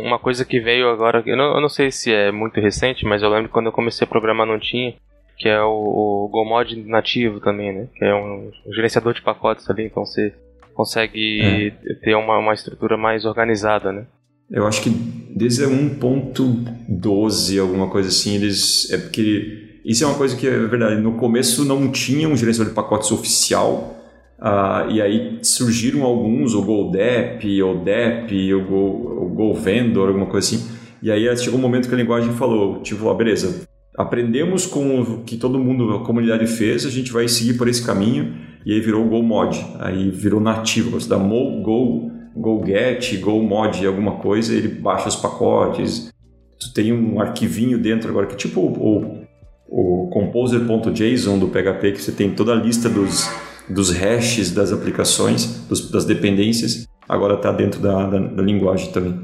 [0.00, 3.22] Uma coisa que veio agora, eu não, eu não sei se é muito recente, mas
[3.22, 4.94] eu lembro quando eu comecei a programar não tinha,
[5.36, 7.88] que é o, o GoMod nativo também, né?
[7.94, 10.32] Que é um, um gerenciador de pacotes ali, então você
[10.74, 11.94] consegue é.
[12.02, 14.06] ter uma, uma estrutura mais organizada, né?
[14.50, 18.90] Eu acho que desde 1.12, alguma coisa assim, eles.
[18.90, 19.80] É porque.
[19.84, 21.00] Isso é uma coisa que é verdade.
[21.00, 24.03] No começo não tinha um gerenciador de pacotes oficial.
[24.38, 30.70] Uh, e aí surgiram alguns, o GoDep, o DEP, o, Go, o alguma coisa assim.
[31.02, 33.66] E aí chegou um momento que a linguagem falou, tipo, ah, beleza,
[33.96, 37.84] aprendemos com o que todo mundo, a comunidade fez, a gente vai seguir por esse
[37.84, 38.34] caminho.
[38.66, 40.98] E aí virou o GoMod, aí virou nativo.
[40.98, 46.12] Você dá Mo, Go GoGet, GoMod, alguma coisa, ele baixa os pacotes.
[46.58, 49.24] Tu tem um arquivinho dentro agora que é tipo o,
[49.68, 53.28] o, o composer.json do PHP, que você tem toda a lista dos,
[53.68, 59.18] dos hashes das aplicações, dos, das dependências, agora está dentro da, da, da, linguagem também.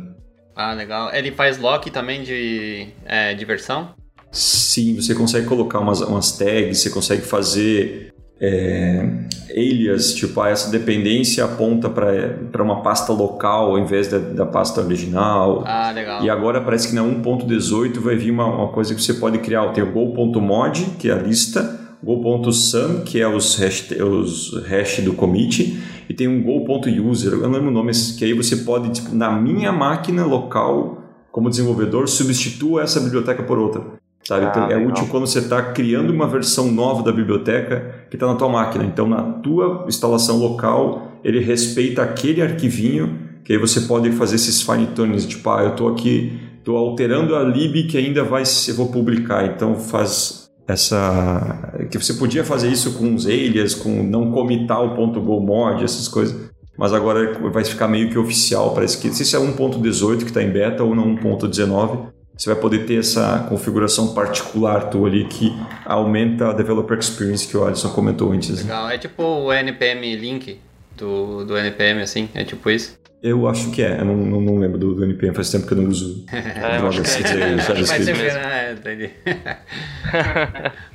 [0.55, 1.13] Ah, legal.
[1.15, 3.95] Ele faz lock também de, é, de versão?
[4.31, 9.07] Sim, você consegue colocar umas, umas tags, você consegue fazer é,
[9.51, 14.81] alias, tipo, ah, essa dependência aponta para uma pasta local ao invés da, da, pasta
[14.81, 15.63] original.
[15.67, 16.25] Ah, legal.
[16.25, 19.69] E agora parece que na 1.18 vai vir uma, uma, coisa que você pode criar.
[19.73, 25.13] Tem o go.mod, que é a lista, go.sum, que é os hash, os hash do
[25.13, 29.15] commit, e tem um go.user, eu não lembro o nome, que aí você pode, tipo,
[29.15, 33.83] na minha máquina local, como desenvolvedor, substitua essa biblioteca por outra.
[34.25, 34.47] Sabe?
[34.47, 38.27] Então, ah, é útil quando você está criando uma versão nova da biblioteca que está
[38.27, 38.85] na tua máquina.
[38.85, 44.61] Então, na tua instalação local, ele respeita aquele arquivinho, que aí você pode fazer esses
[44.63, 48.75] fine tunings, tipo, ah, eu estou aqui, estou alterando a lib que ainda vai eu
[48.75, 49.47] vou publicar.
[49.47, 50.40] Então, faz
[50.71, 55.85] essa que você podia fazer isso com os alias, com não comitar o ponto .gomod,
[55.85, 56.51] essas coisas.
[56.79, 60.25] Mas agora vai ficar meio que oficial, parece que não sei se é 1.18 que
[60.25, 62.11] está em beta ou não 1.19
[62.41, 65.55] você vai poder ter essa configuração particular tua ali que
[65.85, 68.63] aumenta a developer experience que o Alisson comentou antes.
[68.63, 70.59] Legal, é tipo o NPM Link
[71.01, 72.99] do, do NPM, assim, é tipo isso?
[73.23, 75.73] Eu acho que é, eu não, não, não lembro do, do, NPM, faz tempo que
[75.73, 78.73] eu não uso é, acho que é, né?
[78.73, 79.11] Entendi.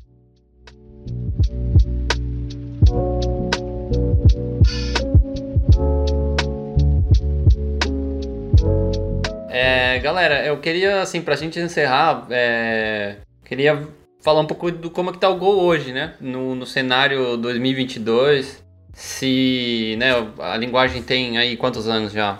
[9.58, 13.88] É, galera, eu queria, assim, pra gente encerrar, é, queria
[14.22, 16.16] falar um pouco do como é que tá o Gol hoje, né?
[16.20, 18.65] No, no cenário 2022,
[18.96, 22.40] se, né, a linguagem tem aí quantos anos já,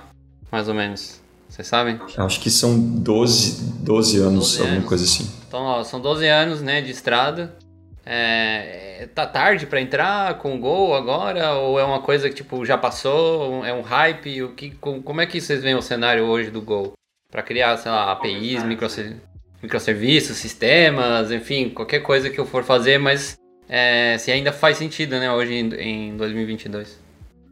[0.52, 1.22] mais ou menos?
[1.48, 2.00] Vocês sabem?
[2.18, 4.90] Acho que são 12, 12 anos, 12 alguma anos.
[4.90, 5.32] coisa assim.
[5.48, 7.56] Então, ó, são 12 anos, né, de estrada.
[8.06, 11.54] É, tá tarde para entrar com o Gol agora?
[11.56, 13.64] Ou é uma coisa que, tipo, já passou?
[13.66, 14.44] É um hype?
[14.44, 16.94] O que, como é que vocês veem o cenário hoje do Gol?
[17.36, 18.64] para criar, sei lá, APIs,
[19.62, 23.36] microserviços, sistemas, enfim, qualquer coisa que eu for fazer, mas
[23.68, 27.04] é, se ainda faz sentido, né, hoje em, em 2022.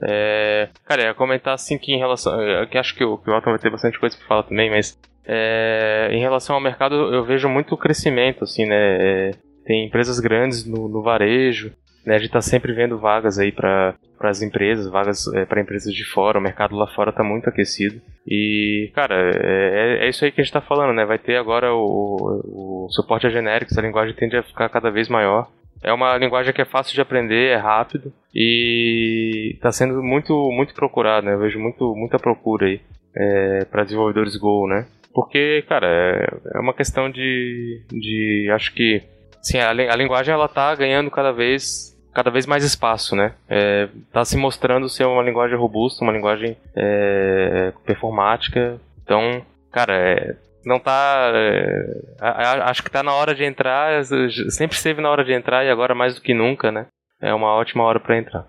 [0.06, 2.34] É, cara, eu ia comentar assim que em relação.
[2.70, 6.20] Que acho que o, que vai ter bastante coisa para falar também, mas é, em
[6.20, 8.76] relação ao mercado eu vejo muito crescimento, assim, né?
[8.76, 9.32] É,
[9.66, 11.72] tem empresas grandes no, no varejo,
[12.06, 15.94] né, a gente está sempre vendo vagas aí para as empresas, vagas é, para empresas
[15.94, 16.38] de fora.
[16.38, 18.02] O mercado lá fora está muito aquecido.
[18.28, 21.06] E, cara, é, é, é isso aí que a gente está falando, né?
[21.06, 25.08] Vai ter agora o, o suporte a genéricos, a linguagem tende a ficar cada vez
[25.08, 25.48] maior.
[25.84, 30.74] É uma linguagem que é fácil de aprender, é rápido e está sendo muito muito
[30.74, 31.34] procurado, né?
[31.34, 32.82] Eu vejo muito, muita procura aí
[33.16, 34.88] é, para desenvolvedores Go, né?
[35.14, 39.04] Porque, cara, é, é uma questão de, de acho que
[39.42, 43.34] sim, a, a linguagem ela tá ganhando cada vez cada vez mais espaço, né?
[44.08, 48.80] Está é, se mostrando ser uma linguagem robusta, uma linguagem é, performática.
[49.04, 50.36] Então, cara, é,
[50.66, 51.32] não tá.
[51.34, 52.04] É,
[52.64, 54.04] acho que está na hora de entrar.
[54.50, 56.88] Sempre esteve na hora de entrar e agora mais do que nunca, né?
[57.22, 58.48] É uma ótima hora para entrar.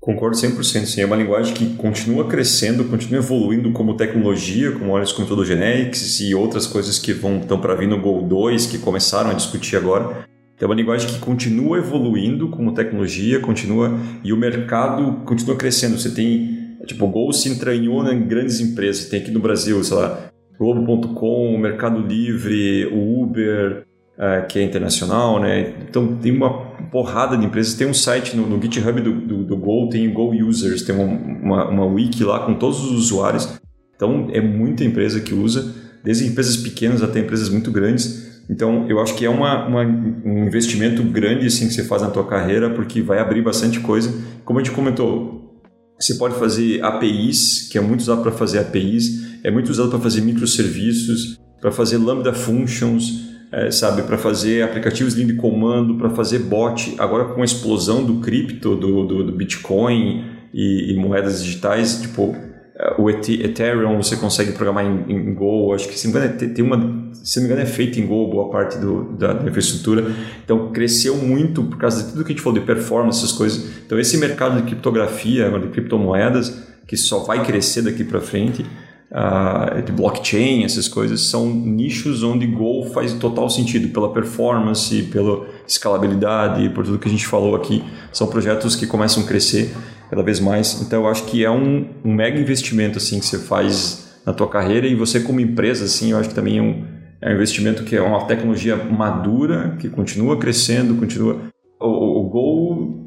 [0.00, 0.84] Concordo 100%.
[0.84, 5.44] Sim, é uma linguagem que continua crescendo, continua evoluindo como tecnologia, como olhos com todo
[5.44, 9.34] generics e outras coisas que vão estão para vir no Go 2, que começaram a
[9.34, 10.26] discutir agora.
[10.60, 15.98] É uma linguagem que continua evoluindo como tecnologia, continua e o mercado continua crescendo.
[15.98, 19.08] Você tem, tipo, o Go se entranhou em grandes empresas.
[19.08, 23.84] Tem aqui no Brasil, sei lá, Globo.com, Mercado Livre, o Uber,
[24.18, 25.74] é, que é internacional, né?
[25.88, 26.50] Então tem uma
[26.90, 27.74] porrada de empresas.
[27.74, 30.94] Tem um site no, no GitHub do, do, do, Go, tem o Go Users, tem
[30.94, 33.60] uma, uma, uma, wiki lá com todos os usuários.
[33.96, 35.74] Então é muita empresa que usa,
[36.04, 38.42] desde empresas pequenas até empresas muito grandes.
[38.50, 42.10] Então eu acho que é uma, uma, um investimento grande assim que você faz na
[42.10, 44.12] tua carreira, porque vai abrir bastante coisa.
[44.44, 45.62] Como a gente comentou,
[45.98, 49.98] você pode fazer APIs, que é muito usado para fazer APIs, é muito usado para
[49.98, 56.38] fazer microserviços, para fazer Lambda Functions, é, sabe, para fazer aplicativos de comando, para fazer
[56.40, 56.94] bot.
[56.98, 60.24] Agora com a explosão do cripto, do, do, do Bitcoin
[60.54, 62.34] e, e, moedas digitais, tipo
[62.74, 65.74] é, o Ethereum você consegue programar em, em Go.
[65.74, 68.00] Acho que se não me engano, é, tem uma, se não me engano é feito
[68.00, 70.10] em Go boa parte do, da, da, infraestrutura.
[70.42, 73.70] Então cresceu muito por causa de tudo que a gente falou de performance, essas coisas.
[73.84, 78.64] Então esse mercado de criptografia, de criptomoedas, que só vai crescer daqui para frente
[79.12, 85.46] uh, de blockchain, essas coisas, são nichos onde Go faz total sentido pela performance, pela
[85.66, 87.84] escalabilidade, por tudo que a gente falou aqui.
[88.12, 89.74] São projetos que começam a crescer
[90.10, 90.80] cada vez mais.
[90.82, 94.48] Então eu acho que é um, um mega investimento assim que você faz na tua
[94.48, 96.84] carreira e você como empresa assim, eu acho que também é um,
[97.20, 101.40] é um investimento que é uma tecnologia madura, que continua crescendo, continua
[101.80, 103.02] o, o Go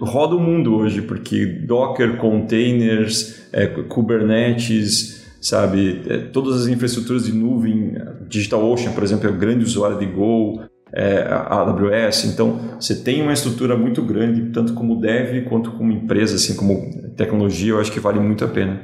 [0.00, 6.02] roda o mundo hoje, porque Docker, containers, é, Kubernetes, sabe?
[6.08, 7.94] É, todas as infraestruturas de nuvem,
[8.26, 12.24] DigitalOcean, por exemplo, é um grande usuário de Go, é, a AWS.
[12.24, 16.90] Então, você tem uma estrutura muito grande, tanto como dev quanto como empresa, assim, como
[17.14, 18.80] tecnologia, eu acho que vale muito a pena.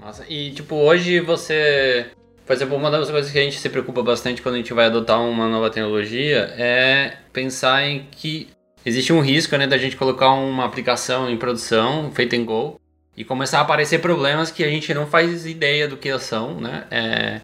[0.00, 2.06] Nossa, e tipo, hoje você.
[2.46, 4.86] Por exemplo, uma das coisas que a gente se preocupa bastante quando a gente vai
[4.86, 8.48] adotar uma nova tecnologia é pensar em que
[8.84, 12.80] existe um risco né, da gente colocar uma aplicação em produção feita em Go
[13.16, 16.86] e começar a aparecer problemas que a gente não faz ideia do que são, né?
[16.90, 17.40] É,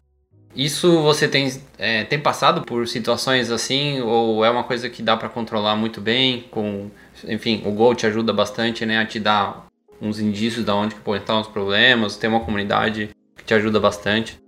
[0.55, 5.15] isso você tem, é, tem passado por situações assim ou é uma coisa que dá
[5.15, 6.45] para controlar muito bem?
[6.49, 6.89] Com,
[7.27, 9.67] enfim, o Go te ajuda bastante, né, a te dar
[10.01, 12.17] uns indícios de onde que podem estar os problemas.
[12.17, 14.39] Tem uma comunidade que te ajuda bastante.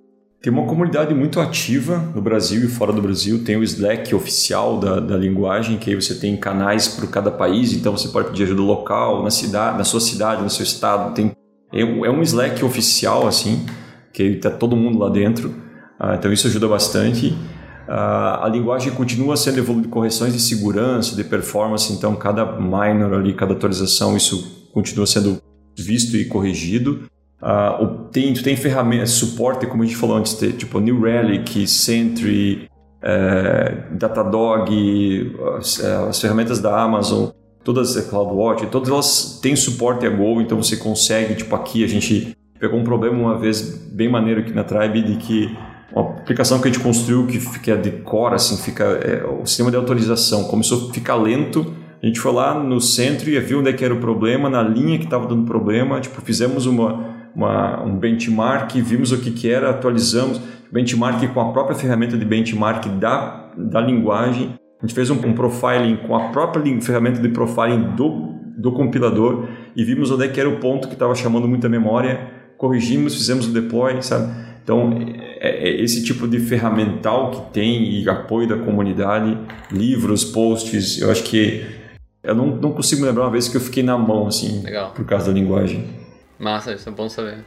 [0.41, 3.43] Tem uma comunidade muito ativa no Brasil e fora do Brasil.
[3.43, 7.73] Tem o Slack oficial da, da linguagem, que aí você tem canais para cada país,
[7.73, 11.13] então você pode pedir ajuda local, na cidade, na sua cidade, no seu estado.
[11.13, 11.31] Tem,
[11.71, 13.67] é, é um Slack oficial, assim,
[14.11, 15.53] que está todo mundo lá dentro.
[15.99, 17.37] Ah, então isso ajuda bastante.
[17.87, 23.35] Ah, a linguagem continua sendo evoluída correções de segurança, de performance, então cada minor ali,
[23.35, 25.39] cada atualização, isso continua sendo
[25.77, 27.10] visto e corrigido.
[27.41, 32.69] Uh, tem, tem ferramentas, suporte, como a gente falou antes, tipo New Relic, Sentry,
[33.01, 37.29] uh, Datadog, as, as, ferramentas da Amazon,
[37.63, 41.87] todas, a CloudWatch, todas elas têm suporte a Go, então você consegue, tipo aqui a
[41.87, 43.61] gente pegou um problema uma vez
[43.91, 45.57] bem maneiro aqui na Tribe de que
[45.91, 49.71] uma aplicação que a gente construiu que fica de core, assim, fica é, o sistema
[49.71, 51.73] de autorização começou a ficar lento.
[52.01, 54.63] A gente foi lá no centro e viu onde é que era o problema, na
[54.63, 59.49] linha que estava dando problema, tipo, fizemos uma uma, um benchmark, vimos o que, que
[59.49, 64.55] era, atualizamos benchmark com a própria ferramenta de benchmark da, da linguagem.
[64.81, 69.47] A gente fez um, um profiling com a própria ferramenta de profiling do, do compilador
[69.75, 73.47] e vimos onde é que era o ponto que estava chamando muita memória, corrigimos, fizemos
[73.47, 74.31] o deploy, sabe?
[74.63, 74.95] Então,
[75.39, 79.37] é, é esse tipo de ferramental que tem e apoio da comunidade,
[79.71, 81.65] livros, posts, eu acho que
[82.23, 84.91] eu não, não consigo lembrar uma vez que eu fiquei na mão, assim, Legal.
[84.91, 86.00] por causa da linguagem.
[86.41, 87.45] Massa, isso é bom saber.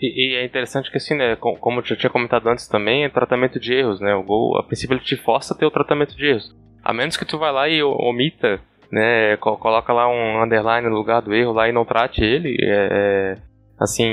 [0.00, 3.08] E, e, é interessante que assim, né, como eu já tinha comentado antes também, é
[3.08, 4.14] tratamento de erros, né?
[4.14, 6.54] O Go, a princípio, ele te força a ter o tratamento de erros.
[6.82, 8.60] A menos que tu vá lá e omita,
[8.92, 12.88] né, coloca lá um underline no lugar do erro lá e não trate ele, é,
[12.92, 13.36] é,
[13.80, 14.04] assim,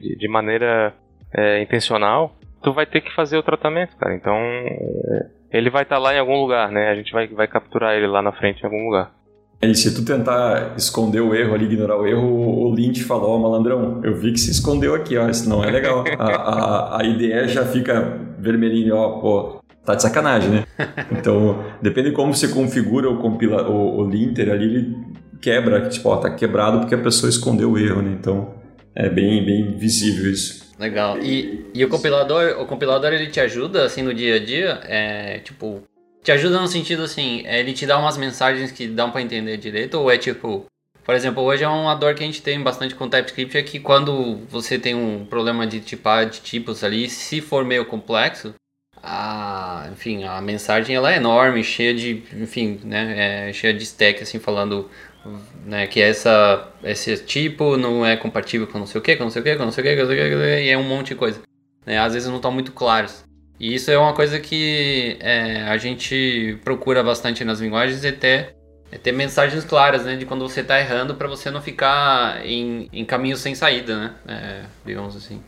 [0.00, 0.92] de, de maneira
[1.32, 4.14] é, intencional, tu vai ter que fazer o tratamento, cara.
[4.14, 6.88] Então, é, ele vai estar tá lá em algum lugar, né?
[6.88, 9.12] A gente vai, vai capturar ele lá na frente em algum lugar.
[9.62, 13.36] E se tu tentar esconder o erro ali, ignorar o erro, o Lynch falou, ó,
[13.36, 16.04] oh, malandrão, eu vi que se escondeu aqui, ó, isso não é legal.
[16.18, 20.64] a, a, a IDE já fica vermelhinho, ó, pô, tá de sacanagem, né?
[21.10, 24.96] Então, depende de como você configura o, compila, o, o linter ali, ele
[25.40, 28.14] quebra, tipo, ó, tá quebrado porque a pessoa escondeu o erro, né?
[28.18, 28.54] Então,
[28.94, 30.66] é bem, bem visível isso.
[30.78, 31.18] Legal.
[31.22, 34.80] E, e o compilador, o compilador ele te ajuda assim no dia a dia?
[34.84, 35.82] É, tipo,
[36.26, 39.56] te ajuda no sentido assim, é, ele te dá umas mensagens que dão para entender
[39.58, 40.66] direito, ou é tipo,
[41.04, 43.78] por exemplo, hoje é uma dor que a gente tem bastante com TypeScript é que
[43.78, 48.52] quando você tem um problema de tipar de tipos ali, se for meio complexo,
[49.00, 54.20] a, enfim, a mensagem ela é enorme, cheia de, enfim, né, é cheia de stack
[54.24, 54.90] assim falando,
[55.64, 59.30] né, que essa esse tipo não é compatível com não sei o que, com não
[59.30, 61.40] sei o que, com não sei o que, e é um monte de coisa.
[61.86, 61.98] né?
[62.00, 63.25] Às vezes não estão muito claros.
[63.58, 68.54] E isso é uma coisa que é, a gente procura bastante nas linguagens e até
[68.92, 72.88] é ter mensagens claras, né, de quando você está errando para você não ficar em,
[72.92, 75.40] em caminhos sem saída, né, é, digamos assim.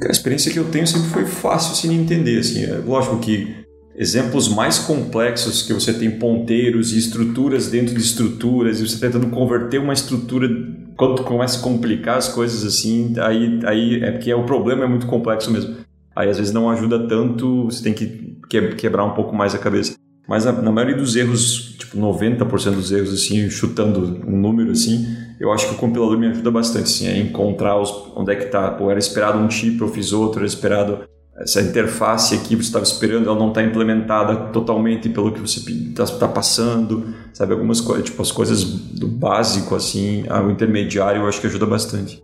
[0.00, 3.62] A experiência que eu tenho sempre foi fácil assim, de entender, assim, é lógico que
[3.94, 9.06] exemplos mais complexos que você tem ponteiros e estruturas dentro de estruturas e você tá
[9.06, 10.48] tentando converter uma estrutura
[10.96, 14.88] quando começa a complicar as coisas assim aí aí é porque é, o problema é
[14.88, 15.76] muito complexo mesmo
[16.14, 18.38] aí às vezes não ajuda tanto você tem que
[18.76, 19.94] quebrar um pouco mais a cabeça
[20.28, 25.06] mas na, na maioria dos erros tipo 90% dos erros assim chutando um número assim
[25.40, 28.46] eu acho que o compilador me ajuda bastante assim a encontrar os, onde é que
[28.46, 31.04] tá pô era esperado um tipo eu fiz outro era esperado
[31.36, 36.04] essa interface aqui você estava esperando, ela não está implementada totalmente pelo que você está
[36.04, 37.52] tá passando, sabe?
[37.52, 42.22] Algumas coisas, tipo as coisas do básico, assim, o intermediário, eu acho que ajuda bastante.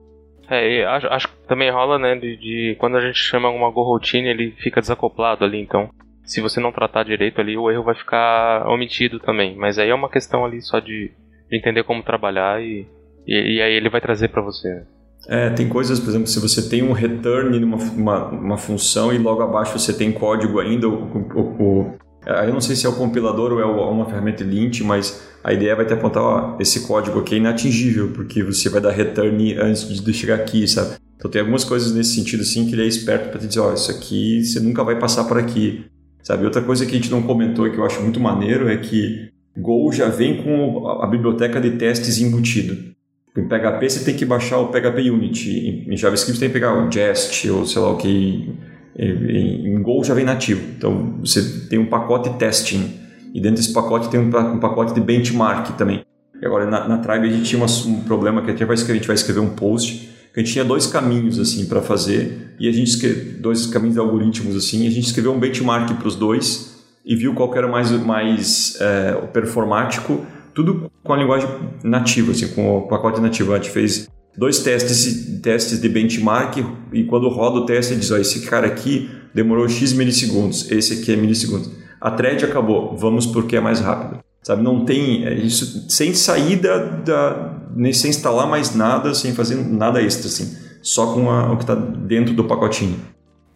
[0.50, 4.28] É, acho, acho também rola, né, de, de, quando a gente chama uma go routine,
[4.28, 5.90] ele fica desacoplado ali, então
[6.28, 9.56] se você não tratar direito ali, o erro vai ficar omitido também.
[9.56, 11.10] Mas aí é uma questão ali só de,
[11.50, 12.86] de entender como trabalhar e,
[13.26, 14.68] e, e aí ele vai trazer para você.
[14.68, 14.82] Né?
[15.26, 19.18] É, tem coisas, por exemplo, se você tem um return numa uma, uma função e
[19.18, 22.96] logo abaixo você tem código ainda, o, o, o, eu não sei se é o
[22.96, 27.20] compilador ou é uma ferramenta lint, mas a ideia vai te apontar, ó, esse código
[27.20, 30.96] aqui é inatingível, porque você vai dar return antes de chegar aqui, sabe?
[31.18, 33.74] Então tem algumas coisas nesse sentido assim que ele é esperto para te dizer, ó,
[33.74, 35.84] isso aqui você nunca vai passar por aqui,
[36.22, 36.44] sabe?
[36.44, 39.28] Outra coisa que a gente não comentou e que eu acho muito maneiro é que
[39.56, 42.94] Go já vem com a biblioteca de testes embutido.
[43.36, 46.74] Em PHP você tem que baixar o PHP Unity, em JavaScript você tem que pegar
[46.74, 48.54] o Jest ou sei lá o que.
[48.96, 50.62] Em Go já vem nativo.
[50.76, 52.94] Então você tem um pacote testing
[53.34, 56.04] e dentro desse pacote tem um pacote de benchmark também.
[56.40, 58.98] E agora na, na Tribe a gente tinha um problema que a gente vai escrever,
[58.98, 62.68] a gente vai escrever um post a gente tinha dois caminhos assim para fazer e
[62.68, 63.06] a gente
[63.40, 67.54] dois caminhos algoritmos assim, a gente escreveu um benchmark para os dois e viu qual
[67.56, 70.24] era mais mais é, performático
[70.58, 71.48] tudo com a linguagem
[71.84, 73.52] nativa, assim, com o pacote nativo.
[73.52, 76.56] A gente fez dois testes, testes de benchmark
[76.92, 81.12] e quando roda o teste diz, ó, esse cara aqui demorou X milissegundos, esse aqui
[81.12, 81.70] é milissegundos.
[82.00, 84.20] A thread acabou, vamos porque é mais rápido.
[84.42, 89.56] Sabe, não tem é isso sem saída da, nem sem instalar mais nada, sem fazer
[89.56, 93.00] nada extra assim, só com a, o que está dentro do pacotinho.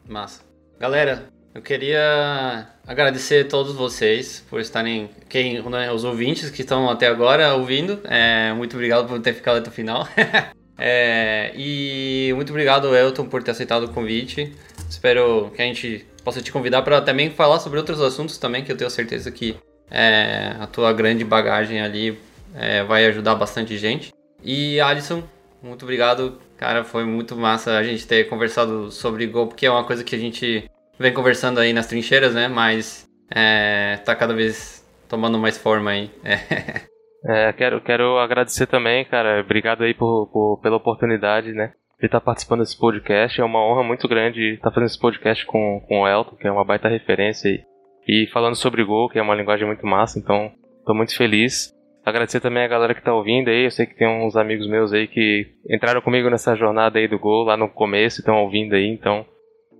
[0.08, 0.40] Massa.
[0.78, 6.88] Galera, eu queria agradecer a todos vocês por estarem, quem, né, os ouvintes que estão
[6.88, 8.00] até agora ouvindo.
[8.04, 10.08] É, muito obrigado por ter ficado até o final.
[10.78, 14.52] é, e muito obrigado, Elton, por ter aceitado o convite.
[14.88, 18.72] Espero que a gente possa te convidar para também falar sobre outros assuntos também, que
[18.72, 19.56] eu tenho certeza que
[19.90, 22.18] é, a tua grande bagagem ali
[22.54, 24.12] é, vai ajudar bastante gente.
[24.42, 25.22] E Alisson,
[25.62, 26.82] muito obrigado, cara.
[26.84, 30.18] Foi muito massa a gente ter conversado sobre Go, porque é uma coisa que a
[30.18, 32.48] gente vem conversando aí nas trincheiras, né?
[32.48, 36.10] Mas é, tá cada vez tomando mais forma aí.
[36.24, 36.80] É.
[37.48, 39.40] é, quero, quero agradecer também, cara.
[39.40, 41.72] Obrigado aí por, por, pela oportunidade, né?
[42.00, 43.40] De estar tá participando desse podcast.
[43.40, 46.48] É uma honra muito grande estar tá fazendo esse podcast com, com o Elton, que
[46.48, 47.62] é uma baita referência aí.
[48.06, 50.50] E falando sobre Go, que é uma linguagem muito massa, então
[50.84, 51.72] tô muito feliz.
[52.04, 53.64] Agradecer também a galera que tá ouvindo aí.
[53.64, 57.18] Eu sei que tem uns amigos meus aí que entraram comigo nessa jornada aí do
[57.18, 59.24] Go lá no começo, estão ouvindo aí, então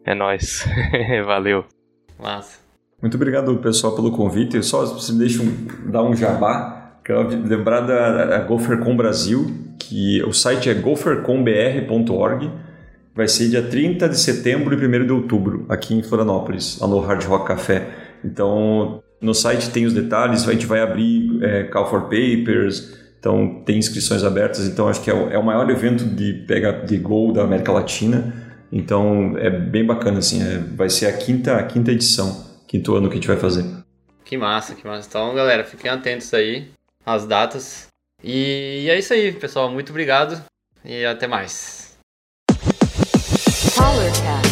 [0.05, 0.64] é nóis.
[1.27, 1.64] Valeu.
[2.18, 2.61] Massa.
[3.01, 4.57] Muito obrigado, pessoal, pelo convite.
[4.57, 7.01] Eu só se me deixa um, dar um jabá.
[7.05, 12.51] Quero lembrar da, da GopherCon Brasil, que o site é gophercombr.org.
[13.15, 17.01] Vai ser dia 30 de setembro e 1 de outubro, aqui em Florianópolis, lá no
[17.01, 17.89] Hard Rock Café.
[18.24, 23.62] Então, no site tem os detalhes, a gente vai abrir é, Call for Papers, então
[23.65, 24.66] tem inscrições abertas.
[24.66, 27.70] Então, acho que é o, é o maior evento de, pega, de Go da América
[27.70, 28.35] Latina.
[28.73, 30.43] Então é bem bacana, assim.
[30.43, 33.65] É, vai ser a quinta, a quinta edição, quinto ano que a gente vai fazer.
[34.24, 35.07] Que massa, que massa.
[35.09, 36.69] Então, galera, fiquem atentos aí
[37.07, 37.86] às datas.
[38.24, 39.70] E é isso aí, pessoal.
[39.70, 40.43] Muito obrigado
[40.85, 41.97] e até mais.
[43.77, 44.52] PowerCast.